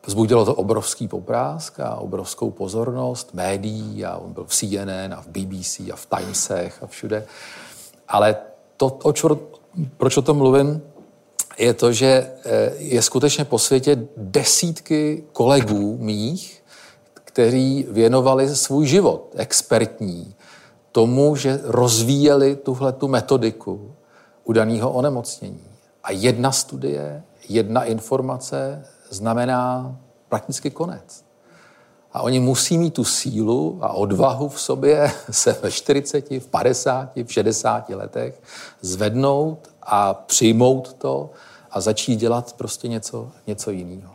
Vzbudilo 0.10 0.46
to 0.46 0.56
obrovský 0.56 1.08
poprásk 1.08 1.80
a 1.80 1.96
obrovskou 1.96 2.51
pozornost 2.51 3.34
médií 3.34 4.06
a 4.06 4.18
on 4.18 4.34
byl 4.34 4.46
v 4.46 4.56
CNN 4.56 5.13
a 5.13 5.22
v 5.22 5.28
BBC 5.28 5.80
a 5.80 5.96
v 5.96 6.06
Timesech 6.06 6.84
a 6.84 6.88
všude. 6.88 7.25
Ale 8.08 8.36
to, 8.78 8.98
o 9.04 9.13
čo, 9.13 9.39
proč 9.98 10.18
o 10.18 10.22
tom 10.22 10.38
mluvím, 10.38 10.82
je 11.58 11.74
to, 11.74 11.94
že 11.94 12.08
eh, 12.10 12.74
je 12.78 13.01
skutečně 13.01 13.46
po 13.46 13.60
světě 13.60 14.08
desítky 14.18 15.24
kolegů 15.34 15.98
mých, 16.01 16.63
kteří 17.13 17.86
věnovali 17.89 18.56
svůj 18.56 18.88
život 18.88 19.30
expertní 19.38 20.34
tomu, 20.92 21.36
že 21.36 21.60
rozvíjeli 21.63 22.56
tuhle 22.56 22.94
tu 22.94 23.08
metodiku 23.08 23.94
u 24.44 24.54
daného 24.54 24.92
onemocnění. 24.92 25.70
A 26.04 26.12
jedna 26.12 26.51
studie, 26.51 27.24
jedna 27.50 27.84
informace 27.84 28.86
znamená 29.10 29.96
prakticky 30.30 30.72
konec. 30.72 31.25
A 32.13 32.22
oni 32.22 32.39
musí 32.39 32.78
mít 32.78 32.94
tu 32.94 33.04
sílu 33.04 33.80
a 33.82 33.94
odvahu 33.94 34.50
v 34.50 34.62
sobě 34.62 35.12
se 35.32 35.58
ve 35.62 35.72
40, 35.72 36.30
v 36.32 36.48
50, 36.48 37.16
v 37.16 37.34
60 37.34 37.89
letech 37.89 38.42
zvednout 38.82 39.70
a 39.82 40.13
přijmout 40.13 40.94
to 40.94 41.30
a 41.72 41.82
začít 41.82 42.16
dělat 42.16 42.54
prostě 42.54 42.88
něco, 42.88 43.32
něco 43.48 43.72
jiného. 43.72 44.13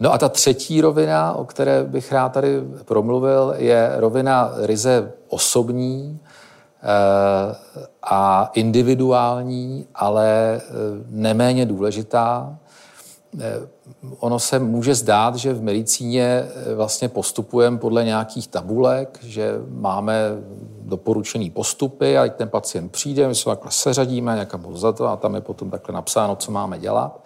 No 0.00 0.12
a 0.12 0.18
ta 0.18 0.28
třetí 0.28 0.80
rovina, 0.80 1.32
o 1.32 1.44
které 1.44 1.84
bych 1.84 2.12
rád 2.12 2.28
tady 2.28 2.60
promluvil, 2.84 3.54
je 3.56 3.92
rovina 3.96 4.52
ryze 4.56 5.12
osobní 5.28 6.20
a 8.02 8.50
individuální, 8.54 9.86
ale 9.94 10.56
eh, 10.56 10.60
neméně 11.08 11.66
důležitá. 11.66 12.58
Eh, 13.40 13.68
ono 14.18 14.38
se 14.38 14.58
může 14.58 14.94
zdát, 14.94 15.36
že 15.36 15.52
v 15.52 15.62
medicíně 15.62 16.24
eh, 16.24 16.74
vlastně 16.74 17.08
postupujeme 17.08 17.78
podle 17.78 18.04
nějakých 18.04 18.48
tabulek, 18.48 19.18
že 19.22 19.54
máme 19.68 20.14
doporučený 20.80 21.50
postupy 21.50 22.18
a 22.18 22.28
ten 22.28 22.48
pacient 22.48 22.92
přijde, 22.92 23.28
my 23.28 23.34
se 23.34 23.44
takhle 23.44 23.70
seřadíme 23.70 24.48
za 24.72 24.92
to 24.92 25.08
a 25.08 25.16
tam 25.16 25.34
je 25.34 25.40
potom 25.40 25.70
takhle 25.70 25.94
napsáno, 25.94 26.36
co 26.36 26.52
máme 26.52 26.78
dělat 26.78 27.20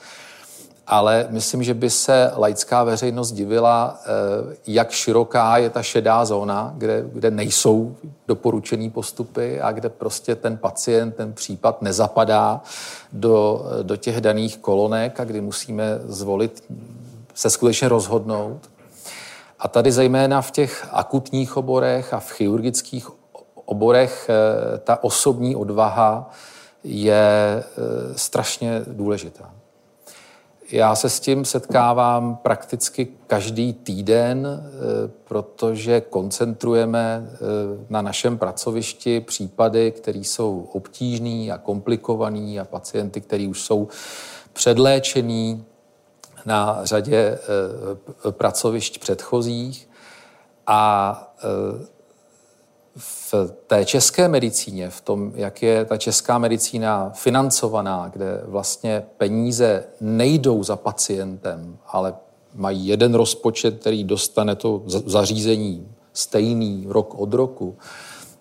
ale 0.86 1.26
myslím, 1.30 1.62
že 1.62 1.74
by 1.74 1.90
se 1.90 2.32
laická 2.36 2.84
veřejnost 2.84 3.32
divila, 3.32 4.00
eh, 4.00 4.56
jak 4.66 4.90
široká 4.90 5.58
je 5.58 5.70
ta 5.70 5.82
šedá 5.82 6.24
zóna, 6.24 6.72
kde, 6.76 7.04
kde 7.12 7.30
nejsou 7.30 7.96
doporučený 8.28 8.90
postupy 8.90 9.60
a 9.60 9.72
kde 9.72 9.88
prostě 9.88 10.34
ten 10.34 10.56
pacient, 10.56 11.16
ten 11.16 11.32
případ 11.32 11.82
nezapadá 11.82 12.62
do, 13.12 13.64
do 13.82 13.96
těch 13.96 14.20
daných 14.20 14.58
kolonek 14.58 15.20
a 15.20 15.24
kdy 15.24 15.40
musíme 15.40 15.84
zvolit, 16.04 16.64
se 17.34 17.50
skutečně 17.50 17.88
rozhodnout. 17.88 18.70
A 19.58 19.68
tady 19.68 19.92
zejména 19.92 20.42
v 20.42 20.50
těch 20.50 20.88
akutních 20.90 21.56
oborech 21.56 22.14
a 22.14 22.20
v 22.20 22.30
chirurgických 22.30 23.10
oborech 23.64 24.30
eh, 24.30 24.78
ta 24.78 25.04
osobní 25.04 25.56
odvaha 25.56 26.30
je 26.84 27.24
eh, 27.24 27.64
strašně 28.16 28.82
důležitá. 28.86 29.50
Já 30.70 30.94
se 30.94 31.10
s 31.10 31.20
tím 31.20 31.44
setkávám 31.44 32.36
prakticky 32.36 33.08
každý 33.26 33.72
týden, 33.72 34.46
eh, 34.46 35.10
protože 35.24 36.00
koncentrujeme 36.00 37.28
eh, 37.32 37.38
na 37.88 38.02
našem 38.02 38.38
pracovišti 38.38 39.20
případy, 39.20 39.92
které 39.92 40.18
jsou 40.18 40.68
obtížný 40.72 41.52
a 41.52 41.58
komplikovaný 41.58 42.60
a 42.60 42.64
pacienty, 42.64 43.20
kteří 43.20 43.48
už 43.48 43.62
jsou 43.62 43.88
předléčení 44.52 45.64
na 46.46 46.80
řadě 46.82 47.38
eh, 48.26 48.32
pracovišť 48.32 48.98
předchozích. 48.98 49.88
A 50.66 51.34
v 52.96 53.34
té 53.66 53.84
české 53.84 54.28
medicíně, 54.28 54.90
v 54.90 55.00
tom, 55.00 55.32
jak 55.34 55.62
je 55.62 55.84
ta 55.84 55.96
česká 55.96 56.38
medicína 56.38 57.10
financovaná, 57.14 58.08
kde 58.12 58.42
vlastně 58.44 59.04
peníze 59.16 59.84
nejdou 60.00 60.62
za 60.62 60.76
pacientem, 60.76 61.78
ale 61.86 62.14
mají 62.54 62.86
jeden 62.86 63.14
rozpočet, 63.14 63.80
který 63.80 64.04
dostane 64.04 64.56
to 64.56 64.82
zařízení 64.86 65.88
stejný 66.12 66.86
rok 66.88 67.14
od 67.14 67.34
roku, 67.34 67.78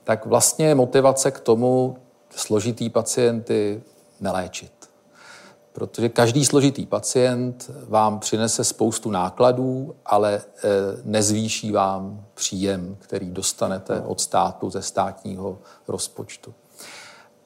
tak 0.03 0.25
vlastně 0.25 0.65
je 0.65 0.75
motivace 0.75 1.31
k 1.31 1.39
tomu 1.39 1.97
složitý 2.29 2.89
pacienty 2.89 3.83
neléčit 4.21 4.82
protože 5.73 6.09
každý 6.09 6.45
složitý 6.45 6.85
pacient 6.85 7.71
vám 7.87 8.19
přinese 8.19 8.63
spoustu 8.63 9.11
nákladů, 9.11 9.95
ale 10.05 10.33
eh, 10.33 10.69
nezvýší 11.03 11.71
vám 11.71 12.25
příjem, 12.33 12.97
který 12.99 13.31
dostanete 13.31 14.01
od 14.01 14.21
státu 14.21 14.69
ze 14.69 14.81
státního 14.81 15.57
rozpočtu. 15.87 16.53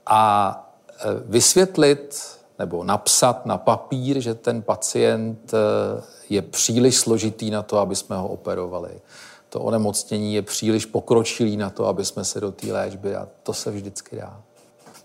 A 0.06 0.52
eh, 1.00 1.04
vysvětlit 1.26 2.38
nebo 2.60 2.84
napsat 2.84 3.46
na 3.46 3.58
papír, 3.58 4.20
že 4.20 4.34
ten 4.34 4.62
pacient 4.62 5.54
eh, 5.54 6.04
je 6.30 6.42
příliš 6.42 6.98
složitý 6.98 7.52
na 7.52 7.62
to, 7.62 7.78
aby 7.78 7.96
jsme 7.96 8.16
ho 8.16 8.28
operovali. 8.28 9.02
To 9.50 9.62
onemocnění 9.62 10.34
je 10.34 10.42
příliš 10.42 10.86
pokročilý 10.86 11.58
na 11.58 11.70
to, 11.70 11.86
aby 11.86 12.06
jsme 12.06 12.26
se 12.26 12.42
do 12.42 12.52
té 12.52 12.74
léčby 12.74 13.16
a 13.16 13.28
to 13.44 13.54
se 13.54 13.72
vždycky 13.72 14.16
dá. 14.16 14.42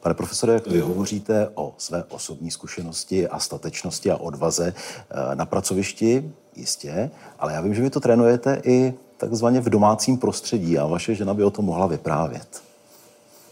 Pane 0.03 0.15
profesore, 0.15 0.53
jak 0.53 0.67
vy 0.67 0.81
hovoříte 0.81 1.49
o 1.55 1.75
své 1.79 2.05
osobní 2.09 2.51
zkušenosti 2.51 3.29
a 3.29 3.39
statečnosti 3.39 4.11
a 4.11 4.17
odvaze 4.17 4.75
eh, 4.75 5.35
na 5.35 5.47
pracovišti, 5.47 6.33
jistě, 6.57 7.11
ale 7.39 7.53
já 7.53 7.61
vím, 7.61 7.75
že 7.75 7.83
vy 7.83 7.91
to 7.91 8.01
trénujete 8.01 8.61
i 8.65 8.95
takzvaně 9.17 9.61
v 9.61 9.69
domácím 9.69 10.19
prostředí 10.19 10.79
a 10.79 10.87
vaše 10.87 11.15
žena 11.15 11.35
by 11.35 11.45
o 11.45 11.51
tom 11.51 11.65
mohla 11.65 11.87
vyprávět. 11.87 12.63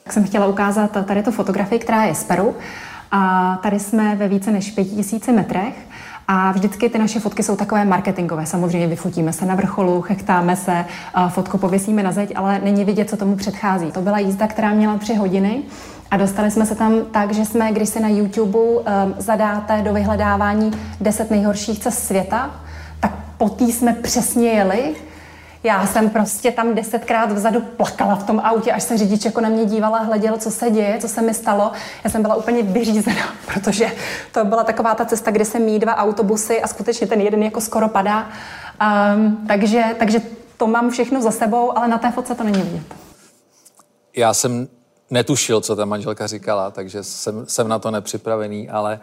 Tak 0.04 0.12
jsem 0.12 0.25
chtěla 0.25 0.47
ukázat 0.47 0.97
tady 1.07 1.23
tu 1.23 1.30
fotografii, 1.30 1.78
která 1.78 2.04
je 2.04 2.14
z 2.14 2.25
Peru. 2.25 2.54
A 3.11 3.57
tady 3.62 3.80
jsme 3.80 4.16
ve 4.16 4.28
více 4.28 4.50
než 4.50 4.71
5000 4.71 5.26
metrech 5.33 5.75
A 6.28 6.52
vždycky 6.52 6.88
ty 6.88 6.99
naše 6.99 7.21
fotky 7.21 7.42
jsou 7.42 7.57
takové 7.57 7.85
marketingové. 7.85 8.47
Samozřejmě 8.47 8.87
vyfotíme 8.87 9.33
se 9.33 9.47
na 9.47 9.54
vrcholu, 9.54 10.02
chechtáme 10.02 10.57
se, 10.57 10.85
fotku 11.28 11.59
pověsíme 11.59 12.02
na 12.02 12.12
zeď, 12.12 12.33
ale 12.37 12.61
není 12.64 12.85
vidět, 12.85 13.11
co 13.11 13.16
tomu 13.16 13.37
předchází. 13.37 13.92
To 13.92 14.00
byla 14.00 14.19
jízda, 14.19 14.47
která 14.47 14.73
měla 14.73 14.99
tři 14.99 15.14
hodiny. 15.14 15.62
A 16.11 16.17
dostali 16.17 16.50
jsme 16.50 16.67
se 16.67 16.75
tam 16.75 17.05
tak, 17.05 17.33
že 17.33 17.45
jsme, 17.45 17.73
když 17.73 17.88
si 17.88 18.00
na 18.00 18.09
YouTube 18.09 18.59
um, 18.59 18.85
zadáte 19.19 19.83
do 19.83 19.93
vyhledávání 19.95 20.71
10 21.00 21.31
nejhorších 21.31 21.79
cest 21.79 22.05
světa, 22.05 22.50
tak 23.00 23.12
po 23.38 23.49
tý 23.49 23.73
jsme 23.73 23.93
přesně 23.93 24.49
jeli 24.49 24.95
já 25.64 25.87
jsem 25.87 26.11
prostě 26.11 26.52
tam 26.52 26.75
desetkrát 26.75 27.33
vzadu 27.33 27.61
plakala 27.61 28.17
v 28.17 28.26
tom 28.26 28.40
autě, 28.45 28.73
až 28.73 28.83
se 28.83 28.99
řidič 28.99 29.25
jako 29.25 29.40
na 29.40 29.49
mě 29.49 29.64
dívala, 29.64 29.99
hleděl, 29.99 30.38
co 30.38 30.50
se 30.50 30.71
děje, 30.71 30.99
co 30.99 31.09
se 31.09 31.23
mi 31.23 31.35
stalo. 31.35 31.73
Já 32.05 32.11
jsem 32.11 32.23
byla 32.23 32.35
úplně 32.35 32.62
vyřízená, 32.62 33.35
protože 33.55 33.93
to 34.33 34.45
byla 34.45 34.64
taková 34.64 34.95
ta 34.95 35.05
cesta, 35.05 35.31
kde 35.31 35.45
se 35.45 35.59
mí 35.59 35.79
dva 35.79 35.97
autobusy 35.97 36.62
a 36.62 36.67
skutečně 36.67 37.07
ten 37.07 37.21
jeden 37.21 37.43
jako 37.43 37.61
skoro 37.61 37.88
padá. 37.88 38.29
Um, 39.14 39.45
takže, 39.49 39.85
takže 39.99 40.21
to 40.57 40.67
mám 40.67 40.90
všechno 40.90 41.23
za 41.23 41.31
sebou, 41.31 41.79
ale 41.79 41.88
na 41.88 41.99
té 41.99 42.11
fotce 42.11 42.35
to 42.35 42.45
není 42.45 42.62
vidět. 42.62 42.87
Já 44.17 44.35
jsem 44.35 44.69
netušil, 45.11 45.61
co 45.61 45.76
ta 45.76 45.85
manželka 45.85 46.26
říkala, 46.26 46.71
takže 46.71 47.02
jsem, 47.02 47.47
jsem 47.47 47.69
na 47.69 47.79
to 47.79 47.90
nepřipravený, 47.90 48.69
ale 48.71 49.00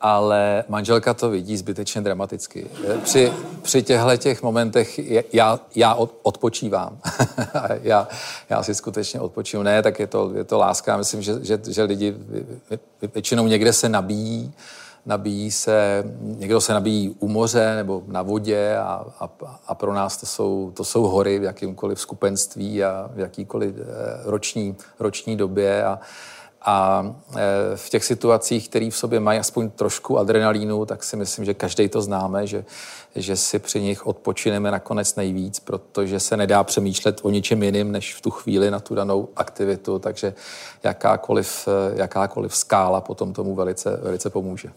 ale 0.00 0.64
manželka 0.68 1.14
to 1.14 1.30
vidí 1.30 1.56
zbytečně 1.56 2.00
dramaticky. 2.00 2.66
Při, 3.04 3.32
při 3.62 3.82
těchto 3.82 4.16
těch 4.16 4.42
momentech 4.42 5.00
já, 5.34 5.60
já 5.74 5.94
odpočívám. 6.22 6.98
já, 7.82 8.08
já 8.50 8.62
si 8.62 8.74
skutečně 8.74 9.20
odpočívám. 9.20 9.64
Ne, 9.64 9.82
tak 9.82 9.98
je 9.98 10.06
to, 10.06 10.30
je 10.34 10.44
to 10.44 10.58
láska. 10.58 10.96
Myslím, 10.96 11.22
že, 11.22 11.34
že, 11.42 11.60
že 11.68 11.82
lidi 11.82 12.14
většinou 13.14 13.46
někde 13.46 13.72
se 13.72 13.88
nabíjí, 13.88 14.52
nabíjí 15.08 15.50
se, 15.50 16.04
někdo 16.20 16.60
se 16.60 16.72
nabíjí 16.72 17.16
u 17.18 17.28
moře 17.28 17.76
nebo 17.76 18.02
na 18.06 18.22
vodě 18.22 18.76
a, 18.76 19.04
a, 19.20 19.30
a 19.66 19.74
pro 19.74 19.94
nás 19.94 20.16
to 20.16 20.26
jsou, 20.26 20.72
to 20.74 20.84
jsou 20.84 21.02
hory 21.02 21.38
v 21.38 21.42
jakýmkoliv 21.42 22.00
skupenství 22.00 22.84
a 22.84 23.10
v 23.14 23.18
jakýkoliv 23.18 23.74
eh, 23.78 23.84
roční, 24.24 24.76
roční 25.00 25.36
době 25.36 25.84
a, 25.84 26.00
a 26.62 27.06
e, 27.36 27.76
v 27.76 27.90
těch 27.90 28.04
situacích, 28.04 28.68
které 28.68 28.90
v 28.90 28.96
sobě 28.96 29.20
mají 29.20 29.38
aspoň 29.38 29.70
trošku 29.70 30.18
adrenalínu, 30.18 30.84
tak 30.84 31.04
si 31.04 31.16
myslím, 31.16 31.44
že 31.44 31.54
každý 31.54 31.88
to 31.88 32.02
známe, 32.02 32.46
že, 32.46 32.64
že 33.14 33.36
si 33.36 33.58
při 33.58 33.80
nich 33.80 34.06
odpočineme 34.06 34.70
nakonec 34.70 35.16
nejvíc, 35.16 35.60
protože 35.60 36.20
se 36.20 36.36
nedá 36.36 36.64
přemýšlet 36.64 37.20
o 37.22 37.30
ničem 37.30 37.62
jiným, 37.62 37.92
než 37.92 38.14
v 38.14 38.20
tu 38.20 38.30
chvíli 38.30 38.70
na 38.70 38.80
tu 38.80 38.94
danou 38.94 39.28
aktivitu, 39.36 39.98
takže 39.98 40.34
jakákoliv, 40.82 41.68
e, 41.68 41.98
jakákoliv 41.98 42.56
skála 42.56 43.00
potom 43.00 43.32
tomu 43.32 43.54
velice, 43.54 43.96
velice 44.02 44.30
pomůže. 44.30 44.68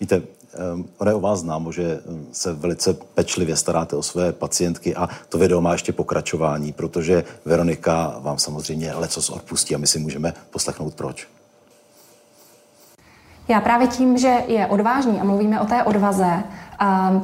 Víte, 0.00 0.22
Ehm, 0.54 0.84
ono 0.98 1.10
je 1.10 1.14
o 1.14 1.20
vás 1.20 1.40
známo, 1.40 1.72
že 1.72 2.00
ehm, 2.08 2.26
se 2.32 2.52
velice 2.52 2.94
pečlivě 2.94 3.56
staráte 3.56 3.96
o 3.96 4.02
své 4.02 4.32
pacientky 4.32 4.96
a 4.96 5.08
to 5.28 5.38
video 5.38 5.60
má 5.60 5.72
ještě 5.72 5.92
pokračování, 5.92 6.72
protože 6.72 7.24
Veronika 7.44 8.14
vám 8.20 8.38
samozřejmě 8.38 8.94
lecos 8.94 9.30
odpustí 9.30 9.74
a 9.74 9.78
my 9.78 9.86
si 9.86 9.98
můžeme 9.98 10.34
poslechnout 10.50 10.94
proč. 10.94 11.28
Já 13.48 13.60
právě 13.60 13.88
tím, 13.88 14.18
že 14.18 14.42
je 14.46 14.66
odvážný 14.66 15.20
a 15.20 15.24
mluvíme 15.24 15.60
o 15.60 15.66
té 15.66 15.82
odvaze, 15.82 16.42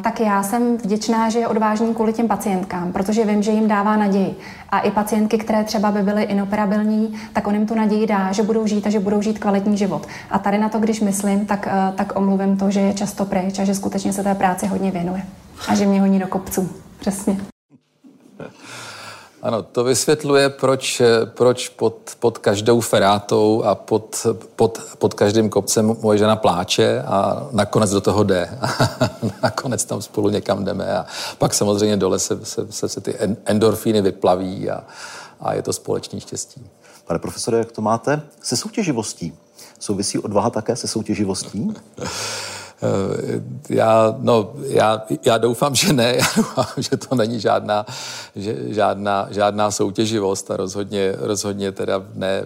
tak 0.02 0.20
já 0.20 0.42
jsem 0.42 0.76
vděčná, 0.76 1.30
že 1.30 1.38
je 1.38 1.48
odvážný 1.48 1.94
kvůli 1.94 2.12
těm 2.12 2.28
pacientkám, 2.28 2.92
protože 2.92 3.24
vím, 3.24 3.42
že 3.42 3.50
jim 3.50 3.68
dává 3.68 3.96
naději. 3.96 4.36
A 4.68 4.80
i 4.80 4.90
pacientky, 4.90 5.38
které 5.38 5.64
třeba 5.64 5.90
by 5.90 6.02
byly 6.02 6.22
inoperabilní, 6.22 7.14
tak 7.32 7.46
on 7.46 7.54
jim 7.54 7.66
tu 7.66 7.74
naději 7.74 8.06
dá, 8.06 8.32
že 8.32 8.42
budou 8.42 8.66
žít 8.66 8.86
a 8.86 8.90
že 8.90 9.00
budou 9.00 9.22
žít 9.22 9.38
kvalitní 9.38 9.76
život. 9.76 10.06
A 10.30 10.38
tady 10.38 10.58
na 10.58 10.68
to, 10.68 10.78
když 10.78 11.00
myslím, 11.00 11.46
tak, 11.46 11.66
uh, 11.66 11.96
tak 11.96 12.16
omluvím 12.16 12.56
to, 12.56 12.70
že 12.70 12.80
je 12.80 12.94
často 12.94 13.24
pryč 13.24 13.58
a 13.58 13.64
že 13.64 13.74
skutečně 13.74 14.12
se 14.12 14.22
té 14.22 14.34
práci 14.34 14.66
hodně 14.66 14.90
věnuje. 14.90 15.22
A 15.68 15.74
že 15.74 15.86
mě 15.86 16.00
honí 16.00 16.18
do 16.18 16.26
kopců. 16.26 16.68
Přesně. 16.98 17.36
Ano, 19.46 19.62
to 19.62 19.84
vysvětluje, 19.84 20.48
proč, 20.48 21.02
proč 21.24 21.68
pod, 21.68 21.96
pod 22.18 22.38
každou 22.38 22.80
ferátou 22.80 23.62
a 23.62 23.74
pod, 23.74 24.26
pod, 24.56 24.80
pod 24.98 25.14
každým 25.14 25.50
kopcem 25.50 25.96
moje 26.00 26.18
žena 26.18 26.36
pláče 26.36 27.02
a 27.02 27.46
nakonec 27.52 27.90
do 27.90 28.00
toho 28.00 28.24
jde. 28.24 28.58
nakonec 29.42 29.84
tam 29.84 30.02
spolu 30.02 30.28
někam 30.28 30.64
jdeme 30.64 30.96
a 30.96 31.06
pak 31.38 31.54
samozřejmě 31.54 31.96
dole 31.96 32.18
se, 32.18 32.44
se, 32.44 32.72
se, 32.72 32.88
se 32.88 33.00
ty 33.00 33.14
endorfíny 33.44 34.02
vyplaví 34.02 34.70
a, 34.70 34.84
a 35.40 35.54
je 35.54 35.62
to 35.62 35.72
společný 35.72 36.20
štěstí. 36.20 36.66
Pane 37.04 37.18
profesore, 37.18 37.58
jak 37.58 37.72
to 37.72 37.82
máte 37.82 38.22
se 38.42 38.56
soutěživostí? 38.56 39.32
Souvisí 39.78 40.18
odvaha 40.18 40.50
také 40.50 40.76
se 40.76 40.88
soutěživostí? 40.88 41.74
Eh, 42.82 43.42
já, 43.68 44.14
no, 44.18 44.52
já, 44.66 45.02
já 45.24 45.38
doufám, 45.38 45.74
že 45.74 45.92
ne, 45.92 46.16
já 46.16 46.26
doufám, 46.36 46.66
že 46.76 46.96
to 46.96 47.14
není 47.14 47.40
žádná, 47.40 47.86
že, 48.36 48.74
žádná, 48.74 49.28
žádná 49.30 49.70
soutěživost 49.70 50.50
a 50.50 50.56
rozhodně, 50.56 51.14
rozhodně 51.18 51.72
teda 51.72 52.02
ne, 52.14 52.44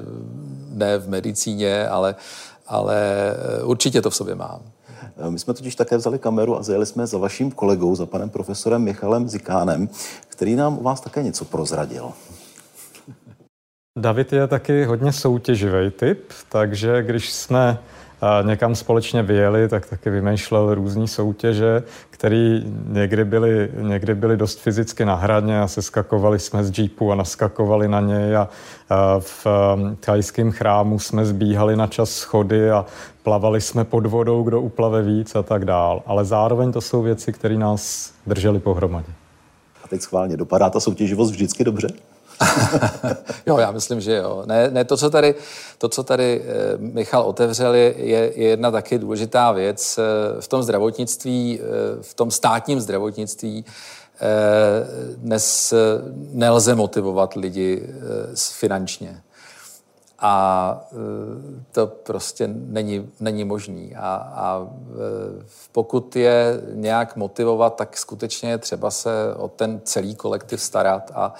ne 0.72 0.98
v 0.98 1.08
medicíně, 1.08 1.88
ale, 1.88 2.14
ale 2.66 2.96
eh, 3.32 3.62
určitě 3.62 4.02
to 4.02 4.10
v 4.10 4.16
sobě 4.16 4.34
mám. 4.34 4.60
Eh, 5.18 5.30
my 5.30 5.38
jsme 5.38 5.54
totiž 5.54 5.74
také 5.74 5.96
vzali 5.96 6.18
kameru 6.18 6.58
a 6.58 6.62
zajeli 6.62 6.86
jsme 6.86 7.06
za 7.06 7.18
vaším 7.18 7.50
kolegou, 7.50 7.96
za 7.96 8.06
panem 8.06 8.30
profesorem 8.30 8.82
Michalem 8.82 9.28
Zikánem, 9.28 9.88
který 10.28 10.56
nám 10.56 10.78
u 10.78 10.82
vás 10.82 11.00
také 11.00 11.22
něco 11.22 11.44
prozradil. 11.44 12.12
David 13.98 14.32
je 14.32 14.46
taky 14.46 14.84
hodně 14.84 15.12
soutěživý 15.12 15.90
typ, 15.90 16.32
takže 16.48 17.02
když 17.02 17.32
jsme 17.32 17.78
někam 18.42 18.74
společně 18.74 19.22
vyjeli, 19.22 19.68
tak 19.68 19.87
taky 19.87 20.11
vymýšlel 20.11 20.74
různé 20.74 21.09
soutěže, 21.09 21.83
které 22.11 22.61
někdy 22.87 23.24
byly, 23.24 23.70
někdy 23.80 24.14
byly 24.14 24.37
dost 24.37 24.61
fyzicky 24.61 25.04
na 25.04 25.14
hraně 25.14 25.61
a 25.61 25.68
se 25.68 25.83
skakovali 25.83 26.38
jsme 26.38 26.64
z 26.64 26.78
jeepu 26.78 27.12
a 27.12 27.14
naskakovali 27.14 27.88
na 27.88 28.00
něj 28.00 28.37
a 28.37 28.48
v 29.18 29.46
um, 29.46 29.96
thajském 29.96 30.52
chrámu 30.52 30.98
jsme 30.98 31.26
zbíhali 31.26 31.76
na 31.76 31.87
čas 31.87 32.11
schody 32.11 32.70
a 32.70 32.87
plavali 33.22 33.61
jsme 33.61 33.85
pod 33.85 34.06
vodou, 34.06 34.42
kdo 34.42 34.61
uplave 34.61 35.02
víc 35.02 35.37
a 35.37 35.42
tak 35.42 35.64
dál. 35.64 36.02
Ale 36.06 36.24
zároveň 36.24 36.72
to 36.72 36.80
jsou 36.80 37.02
věci, 37.02 37.33
které 37.33 37.59
nás 37.59 38.12
držely 38.26 38.59
pohromadě. 38.59 39.12
A 39.85 39.88
teď 39.88 40.00
schválně, 40.00 40.37
dopadá 40.37 40.70
ta 40.70 40.80
soutěživost 40.80 41.33
vždycky 41.33 41.64
dobře? 41.64 41.88
jo, 43.46 43.59
já 43.59 43.70
myslím, 43.70 44.00
že 44.00 44.16
jo. 44.16 44.42
Ne, 44.46 44.70
ne 44.70 44.85
to, 44.85 44.96
co 44.96 45.11
tady, 45.11 45.35
to, 45.79 45.88
co 45.88 46.03
tady 46.03 46.42
eh, 46.44 46.76
Michal 46.79 47.22
otevřel, 47.22 47.74
je, 47.74 47.94
je 47.96 48.33
jedna 48.35 48.70
taky 48.70 48.98
důležitá 48.98 49.53
věc. 49.53 49.98
Eh, 49.98 50.40
v 50.40 50.48
tom 50.48 50.62
zdravotnictví, 50.62 51.61
eh, 51.61 52.03
v 52.03 52.14
tom 52.14 52.31
státním 52.31 52.81
zdravotnictví 52.81 53.64
dnes 55.16 55.74
nelze 56.33 56.74
motivovat 56.74 57.35
lidi 57.35 57.88
finančně. 58.53 59.22
A 60.18 60.81
to 61.72 61.87
prostě 61.87 62.48
není, 62.53 63.11
není 63.20 63.44
možný. 63.44 63.96
A, 63.96 64.14
a 64.35 64.68
pokud 65.72 66.16
je 66.16 66.61
nějak 66.72 67.16
motivovat, 67.16 67.76
tak 67.76 67.96
skutečně 67.96 68.50
je 68.50 68.59
třeba 68.59 68.90
se 68.90 69.11
o 69.37 69.48
ten 69.48 69.81
celý 69.85 70.14
kolektiv 70.14 70.62
starat 70.62 71.11
a 71.14 71.35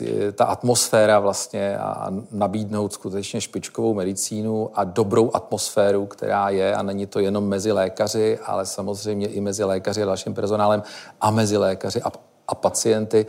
je 0.00 0.32
ta 0.32 0.44
atmosféra 0.44 1.18
vlastně 1.20 1.78
a 1.78 2.12
nabídnout 2.30 2.92
skutečně 2.92 3.40
špičkovou 3.40 3.94
medicínu 3.94 4.70
a 4.74 4.84
dobrou 4.84 5.30
atmosféru, 5.34 6.06
která 6.06 6.50
je 6.50 6.74
a 6.74 6.82
není 6.82 7.06
to 7.06 7.18
jenom 7.18 7.48
mezi 7.48 7.72
lékaři, 7.72 8.38
ale 8.46 8.66
samozřejmě 8.66 9.26
i 9.26 9.40
mezi 9.40 9.64
lékaři 9.64 10.02
a 10.02 10.06
dalším 10.06 10.34
personálem 10.34 10.82
a 11.20 11.30
mezi 11.30 11.56
lékaři 11.56 12.02
a, 12.02 12.12
a 12.48 12.54
pacienty. 12.54 13.26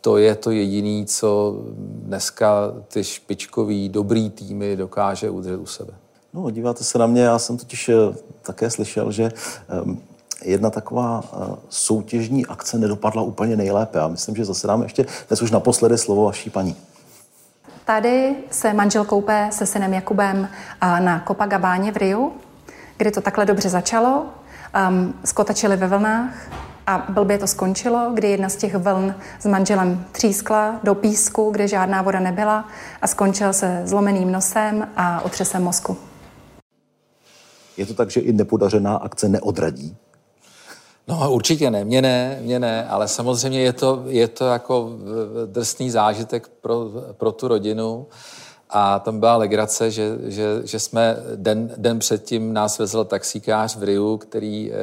To 0.00 0.16
je 0.16 0.34
to 0.34 0.50
jediné, 0.50 1.06
co 1.06 1.56
dneska 1.78 2.72
ty 2.88 3.04
špičkový, 3.04 3.88
dobrý 3.88 4.30
týmy 4.30 4.76
dokáže 4.76 5.30
udržet 5.30 5.56
u 5.56 5.66
sebe. 5.66 5.92
No, 6.32 6.50
díváte 6.50 6.84
se 6.84 6.98
na 6.98 7.06
mě, 7.06 7.22
já 7.22 7.38
jsem 7.38 7.58
totiž 7.58 7.88
eh, 7.88 7.94
také 8.42 8.70
slyšel, 8.70 9.12
že 9.12 9.32
um, 9.84 10.02
jedna 10.44 10.70
taková 10.70 11.24
eh, 11.24 11.56
soutěžní 11.68 12.46
akce 12.46 12.78
nedopadla 12.78 13.22
úplně 13.22 13.56
nejlépe. 13.56 14.00
A 14.00 14.08
myslím, 14.08 14.36
že 14.36 14.44
zase 14.44 14.66
dáme 14.66 14.84
ještě 14.84 15.06
dnes 15.28 15.42
už 15.42 15.50
naposledy 15.50 15.98
slovo 15.98 16.24
vaší 16.24 16.50
paní. 16.50 16.76
Tady 17.84 18.36
se 18.50 18.72
manžel 18.72 19.04
koupe 19.04 19.48
se 19.52 19.66
synem 19.66 19.94
Jakubem 19.94 20.48
na 20.80 21.24
Copacabáně 21.28 21.92
v 21.92 21.96
Riu, 21.96 22.32
kdy 22.96 23.10
to 23.10 23.20
takhle 23.20 23.46
dobře 23.46 23.68
začalo. 23.68 24.26
Um, 24.88 25.14
skotačili 25.24 25.76
ve 25.76 25.86
vlnách 25.86 26.34
a 26.86 27.06
blbě 27.08 27.38
to 27.38 27.46
skončilo, 27.46 28.10
kdy 28.14 28.30
jedna 28.30 28.48
z 28.48 28.56
těch 28.56 28.74
vln 28.74 29.14
s 29.40 29.46
manželem 29.46 30.04
třískla 30.12 30.80
do 30.82 30.94
písku, 30.94 31.50
kde 31.50 31.68
žádná 31.68 32.02
voda 32.02 32.20
nebyla 32.20 32.68
a 33.02 33.06
skončil 33.06 33.52
se 33.52 33.82
zlomeným 33.84 34.32
nosem 34.32 34.88
a 34.96 35.20
otřesem 35.20 35.62
mozku. 35.62 35.96
Je 37.76 37.86
to 37.86 37.94
tak, 37.94 38.10
že 38.10 38.20
i 38.20 38.32
nepodařená 38.32 38.96
akce 38.96 39.28
neodradí? 39.28 39.96
No 41.20 41.32
určitě 41.32 41.70
ne, 41.70 41.84
mě 41.84 42.02
ne, 42.02 42.38
mě 42.40 42.60
ne, 42.60 42.88
ale 42.88 43.08
samozřejmě 43.08 43.60
je 43.60 43.72
to, 43.72 44.02
je 44.06 44.28
to 44.28 44.44
jako 44.44 44.90
drsný 45.46 45.90
zážitek 45.90 46.48
pro, 46.60 46.90
pro 47.12 47.32
tu 47.32 47.48
rodinu 47.48 48.06
a 48.74 48.98
tam 48.98 49.20
byla 49.20 49.36
legrace, 49.36 49.90
že, 49.90 50.18
že, 50.24 50.60
že 50.64 50.78
jsme 50.78 51.16
den, 51.36 51.74
den 51.76 51.98
předtím 51.98 52.52
nás 52.52 52.78
vezl 52.78 53.04
taxikář 53.04 53.76
v 53.76 53.82
Riu, 53.82 54.16
který 54.16 54.72
e, 54.72 54.74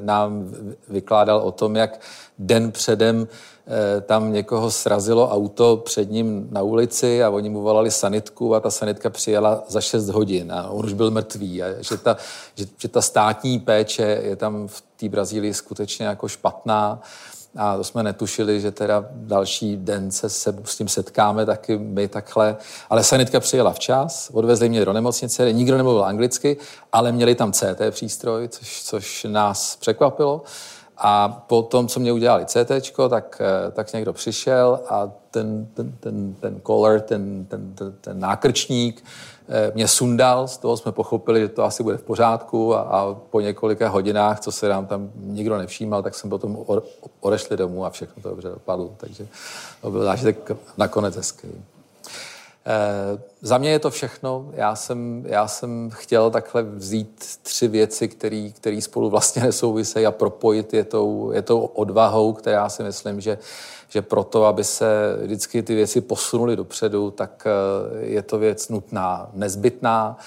nám 0.00 0.54
vykládal 0.88 1.38
o 1.38 1.52
tom, 1.52 1.76
jak 1.76 2.00
den 2.38 2.72
předem 2.72 3.28
e, 3.66 4.00
tam 4.00 4.32
někoho 4.32 4.70
srazilo 4.70 5.30
auto 5.30 5.76
před 5.76 6.10
ním 6.10 6.48
na 6.50 6.62
ulici 6.62 7.22
a 7.22 7.30
oni 7.30 7.48
mu 7.48 7.62
volali 7.62 7.90
sanitku 7.90 8.54
a 8.54 8.60
ta 8.60 8.70
sanitka 8.70 9.10
přijela 9.10 9.64
za 9.68 9.80
6 9.80 10.08
hodin 10.08 10.52
a 10.52 10.68
on 10.68 10.86
už 10.86 10.92
byl 10.92 11.10
mrtvý. 11.10 11.62
A 11.62 11.66
že 11.82 11.96
ta, 11.96 12.16
že, 12.54 12.66
že 12.78 12.88
ta 12.88 13.02
státní 13.02 13.58
péče 13.58 14.20
je 14.22 14.36
tam 14.36 14.68
v 14.68 14.82
té 14.96 15.08
Brazílii 15.08 15.54
skutečně 15.54 16.06
jako 16.06 16.28
špatná. 16.28 17.00
A 17.58 17.76
to 17.76 17.84
jsme 17.84 18.02
netušili, 18.02 18.60
že 18.60 18.70
teda 18.70 19.04
další 19.10 19.76
den 19.76 20.10
se, 20.10 20.28
se 20.28 20.54
s 20.64 20.76
tím 20.76 20.88
setkáme 20.88 21.46
taky 21.46 21.78
my 21.78 22.08
takhle. 22.08 22.56
Ale 22.90 23.04
sanitka 23.04 23.40
přijela 23.40 23.72
včas, 23.72 24.30
odvezli 24.32 24.68
mě 24.68 24.84
do 24.84 24.92
nemocnice, 24.92 25.52
nikdo 25.52 25.76
nemluvil 25.76 26.04
anglicky, 26.04 26.56
ale 26.92 27.12
měli 27.12 27.34
tam 27.34 27.52
CT 27.52 27.80
přístroj, 27.90 28.48
což, 28.48 28.82
což 28.82 29.26
nás 29.28 29.76
překvapilo. 29.76 30.42
A 30.98 31.28
po 31.28 31.62
tom, 31.62 31.88
co 31.88 32.00
mě 32.00 32.12
udělali 32.12 32.46
CT, 32.46 33.08
tak, 33.08 33.40
eh, 33.40 33.70
tak 33.70 33.92
někdo 33.92 34.12
přišel 34.12 34.80
a 34.88 35.10
ten, 35.30 35.66
ten, 35.74 35.92
ten, 36.00 36.34
ten 36.34 36.60
caller, 36.66 37.00
ten, 37.00 37.44
ten, 37.44 37.74
ten, 37.74 37.94
ten 38.00 38.20
nákrčník, 38.20 39.04
Eh, 39.50 39.72
mě 39.74 39.88
sundal, 39.88 40.48
z 40.48 40.56
toho 40.56 40.76
jsme 40.76 40.92
pochopili, 40.92 41.40
že 41.40 41.48
to 41.48 41.64
asi 41.64 41.82
bude 41.82 41.96
v 41.96 42.02
pořádku 42.02 42.74
a, 42.74 42.80
a 42.80 43.14
po 43.14 43.40
několika 43.40 43.88
hodinách, 43.88 44.40
co 44.40 44.52
se 44.52 44.68
nám 44.68 44.86
tam 44.86 45.10
nikdo 45.16 45.58
nevšímal, 45.58 46.02
tak 46.02 46.14
jsem 46.14 46.30
potom 46.30 46.64
odešli 47.20 47.56
domů 47.56 47.84
a 47.84 47.90
všechno 47.90 48.22
to 48.22 48.28
dobře 48.28 48.48
dopadlo. 48.48 48.94
Takže 48.96 49.26
to 49.82 49.90
byl 49.90 50.02
zážitek 50.02 50.50
nakonec 50.78 51.16
hezký. 51.16 51.48
E, 52.68 53.18
za 53.42 53.58
mě 53.58 53.70
je 53.70 53.78
to 53.78 53.90
všechno. 53.90 54.50
Já 54.52 54.74
jsem, 54.74 55.24
já 55.26 55.48
jsem 55.48 55.90
chtěl 55.90 56.30
takhle 56.30 56.62
vzít 56.62 57.38
tři 57.42 57.68
věci, 57.68 58.08
které 58.54 58.80
spolu 58.80 59.10
vlastně 59.10 59.42
nesouvisejí 59.46 60.06
a 60.06 60.10
propojit 60.10 60.74
je 60.74 60.84
tou, 60.84 61.30
je 61.32 61.42
tou 61.42 61.60
odvahou, 61.60 62.32
která 62.32 62.68
si 62.68 62.82
myslím, 62.82 63.20
že 63.20 63.38
že 63.88 64.02
proto, 64.02 64.44
aby 64.44 64.64
se 64.64 65.16
vždycky 65.22 65.62
ty 65.62 65.74
věci 65.74 66.00
posunuly 66.00 66.56
dopředu, 66.56 67.10
tak 67.10 67.46
eh, 67.46 68.06
je 68.06 68.22
to 68.22 68.38
věc 68.38 68.68
nutná, 68.68 69.30
nezbytná. 69.34 70.18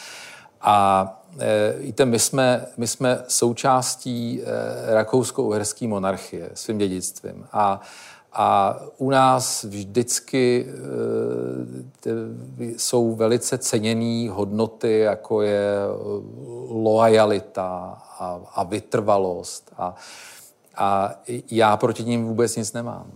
A 0.62 1.06
eh, 1.40 1.76
víte, 1.80 2.06
my 2.06 2.20
jsme, 2.20 2.66
my 2.78 2.88
jsme 2.88 3.24
součástí 3.28 4.42
eh, 4.42 4.94
rakousko-uherské 4.94 5.88
monarchie 5.88 6.50
svým 6.54 6.78
dědictvím. 6.78 7.46
A 7.52 7.82
a 8.34 8.80
u 8.98 9.10
nás 9.10 9.64
vždycky 9.64 10.68
e, 12.06 12.12
jsou 12.78 13.16
velice 13.16 13.58
ceněné 13.58 14.30
hodnoty, 14.30 15.00
jako 15.00 15.42
je 15.42 15.72
loajalita 16.70 17.98
a, 18.20 18.40
a 18.56 18.64
vytrvalost. 18.64 19.72
A, 19.78 19.96
a 20.76 21.14
já 21.52 21.78
proti 21.78 22.04
ním 22.04 22.26
vůbec 22.26 22.56
nic 22.56 22.74
nemám 22.74 23.12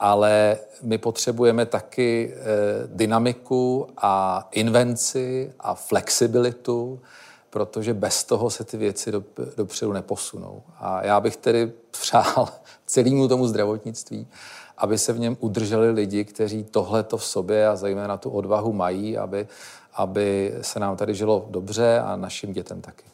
ale 0.00 0.58
my 0.82 0.98
potřebujeme 0.98 1.66
taky 1.66 2.34
eh, 2.34 2.44
dynamiku 2.86 3.88
a 3.96 4.48
invenci 4.52 5.52
a 5.60 5.74
flexibilitu, 5.74 7.00
protože 7.58 7.94
bez 7.94 8.24
toho 8.24 8.50
se 8.50 8.64
ty 8.64 8.76
věci 8.76 9.12
dopředu 9.56 9.92
neposunou. 9.92 10.62
A 10.80 11.06
já 11.06 11.20
bych 11.20 11.36
tedy 11.36 11.72
přál 11.90 12.48
celému 12.86 13.28
tomu 13.28 13.46
zdravotnictví, 13.46 14.26
aby 14.76 14.98
se 14.98 15.12
v 15.12 15.18
něm 15.18 15.36
udrželi 15.40 15.90
lidi, 15.90 16.24
kteří 16.24 16.64
tohleto 16.64 17.16
v 17.16 17.24
sobě 17.24 17.68
a 17.68 17.76
zejména 17.76 18.16
tu 18.16 18.30
odvahu 18.30 18.72
mají, 18.72 19.18
aby, 19.18 19.48
aby 19.94 20.54
se 20.60 20.80
nám 20.80 20.96
tady 20.96 21.14
žilo 21.14 21.46
dobře 21.50 22.00
a 22.00 22.16
našim 22.16 22.52
dětem 22.52 22.80
taky. 22.80 23.04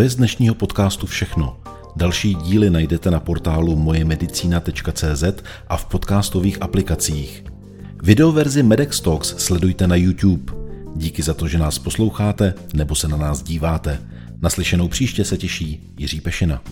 To 0.00 0.04
je 0.04 0.10
z 0.10 0.16
dnešního 0.16 0.54
podcastu 0.54 1.06
všechno. 1.06 1.60
Další 1.96 2.34
díly 2.34 2.70
najdete 2.70 3.10
na 3.10 3.20
portálu 3.20 3.76
mojemedicina.cz 3.76 5.24
a 5.68 5.76
v 5.76 5.84
podcastových 5.84 6.62
aplikacích. 6.62 7.44
Videoverzi 8.02 8.62
Medex 8.62 9.00
Talks 9.00 9.34
sledujte 9.38 9.86
na 9.86 9.96
YouTube. 9.96 10.52
Díky 10.96 11.22
za 11.22 11.34
to, 11.34 11.48
že 11.48 11.58
nás 11.58 11.78
posloucháte 11.78 12.54
nebo 12.74 12.94
se 12.94 13.08
na 13.08 13.16
nás 13.16 13.42
díváte. 13.42 13.98
Naslyšenou 14.42 14.88
příště 14.88 15.24
se 15.24 15.36
těší 15.36 15.92
Jiří 15.98 16.20
Pešina. 16.20 16.62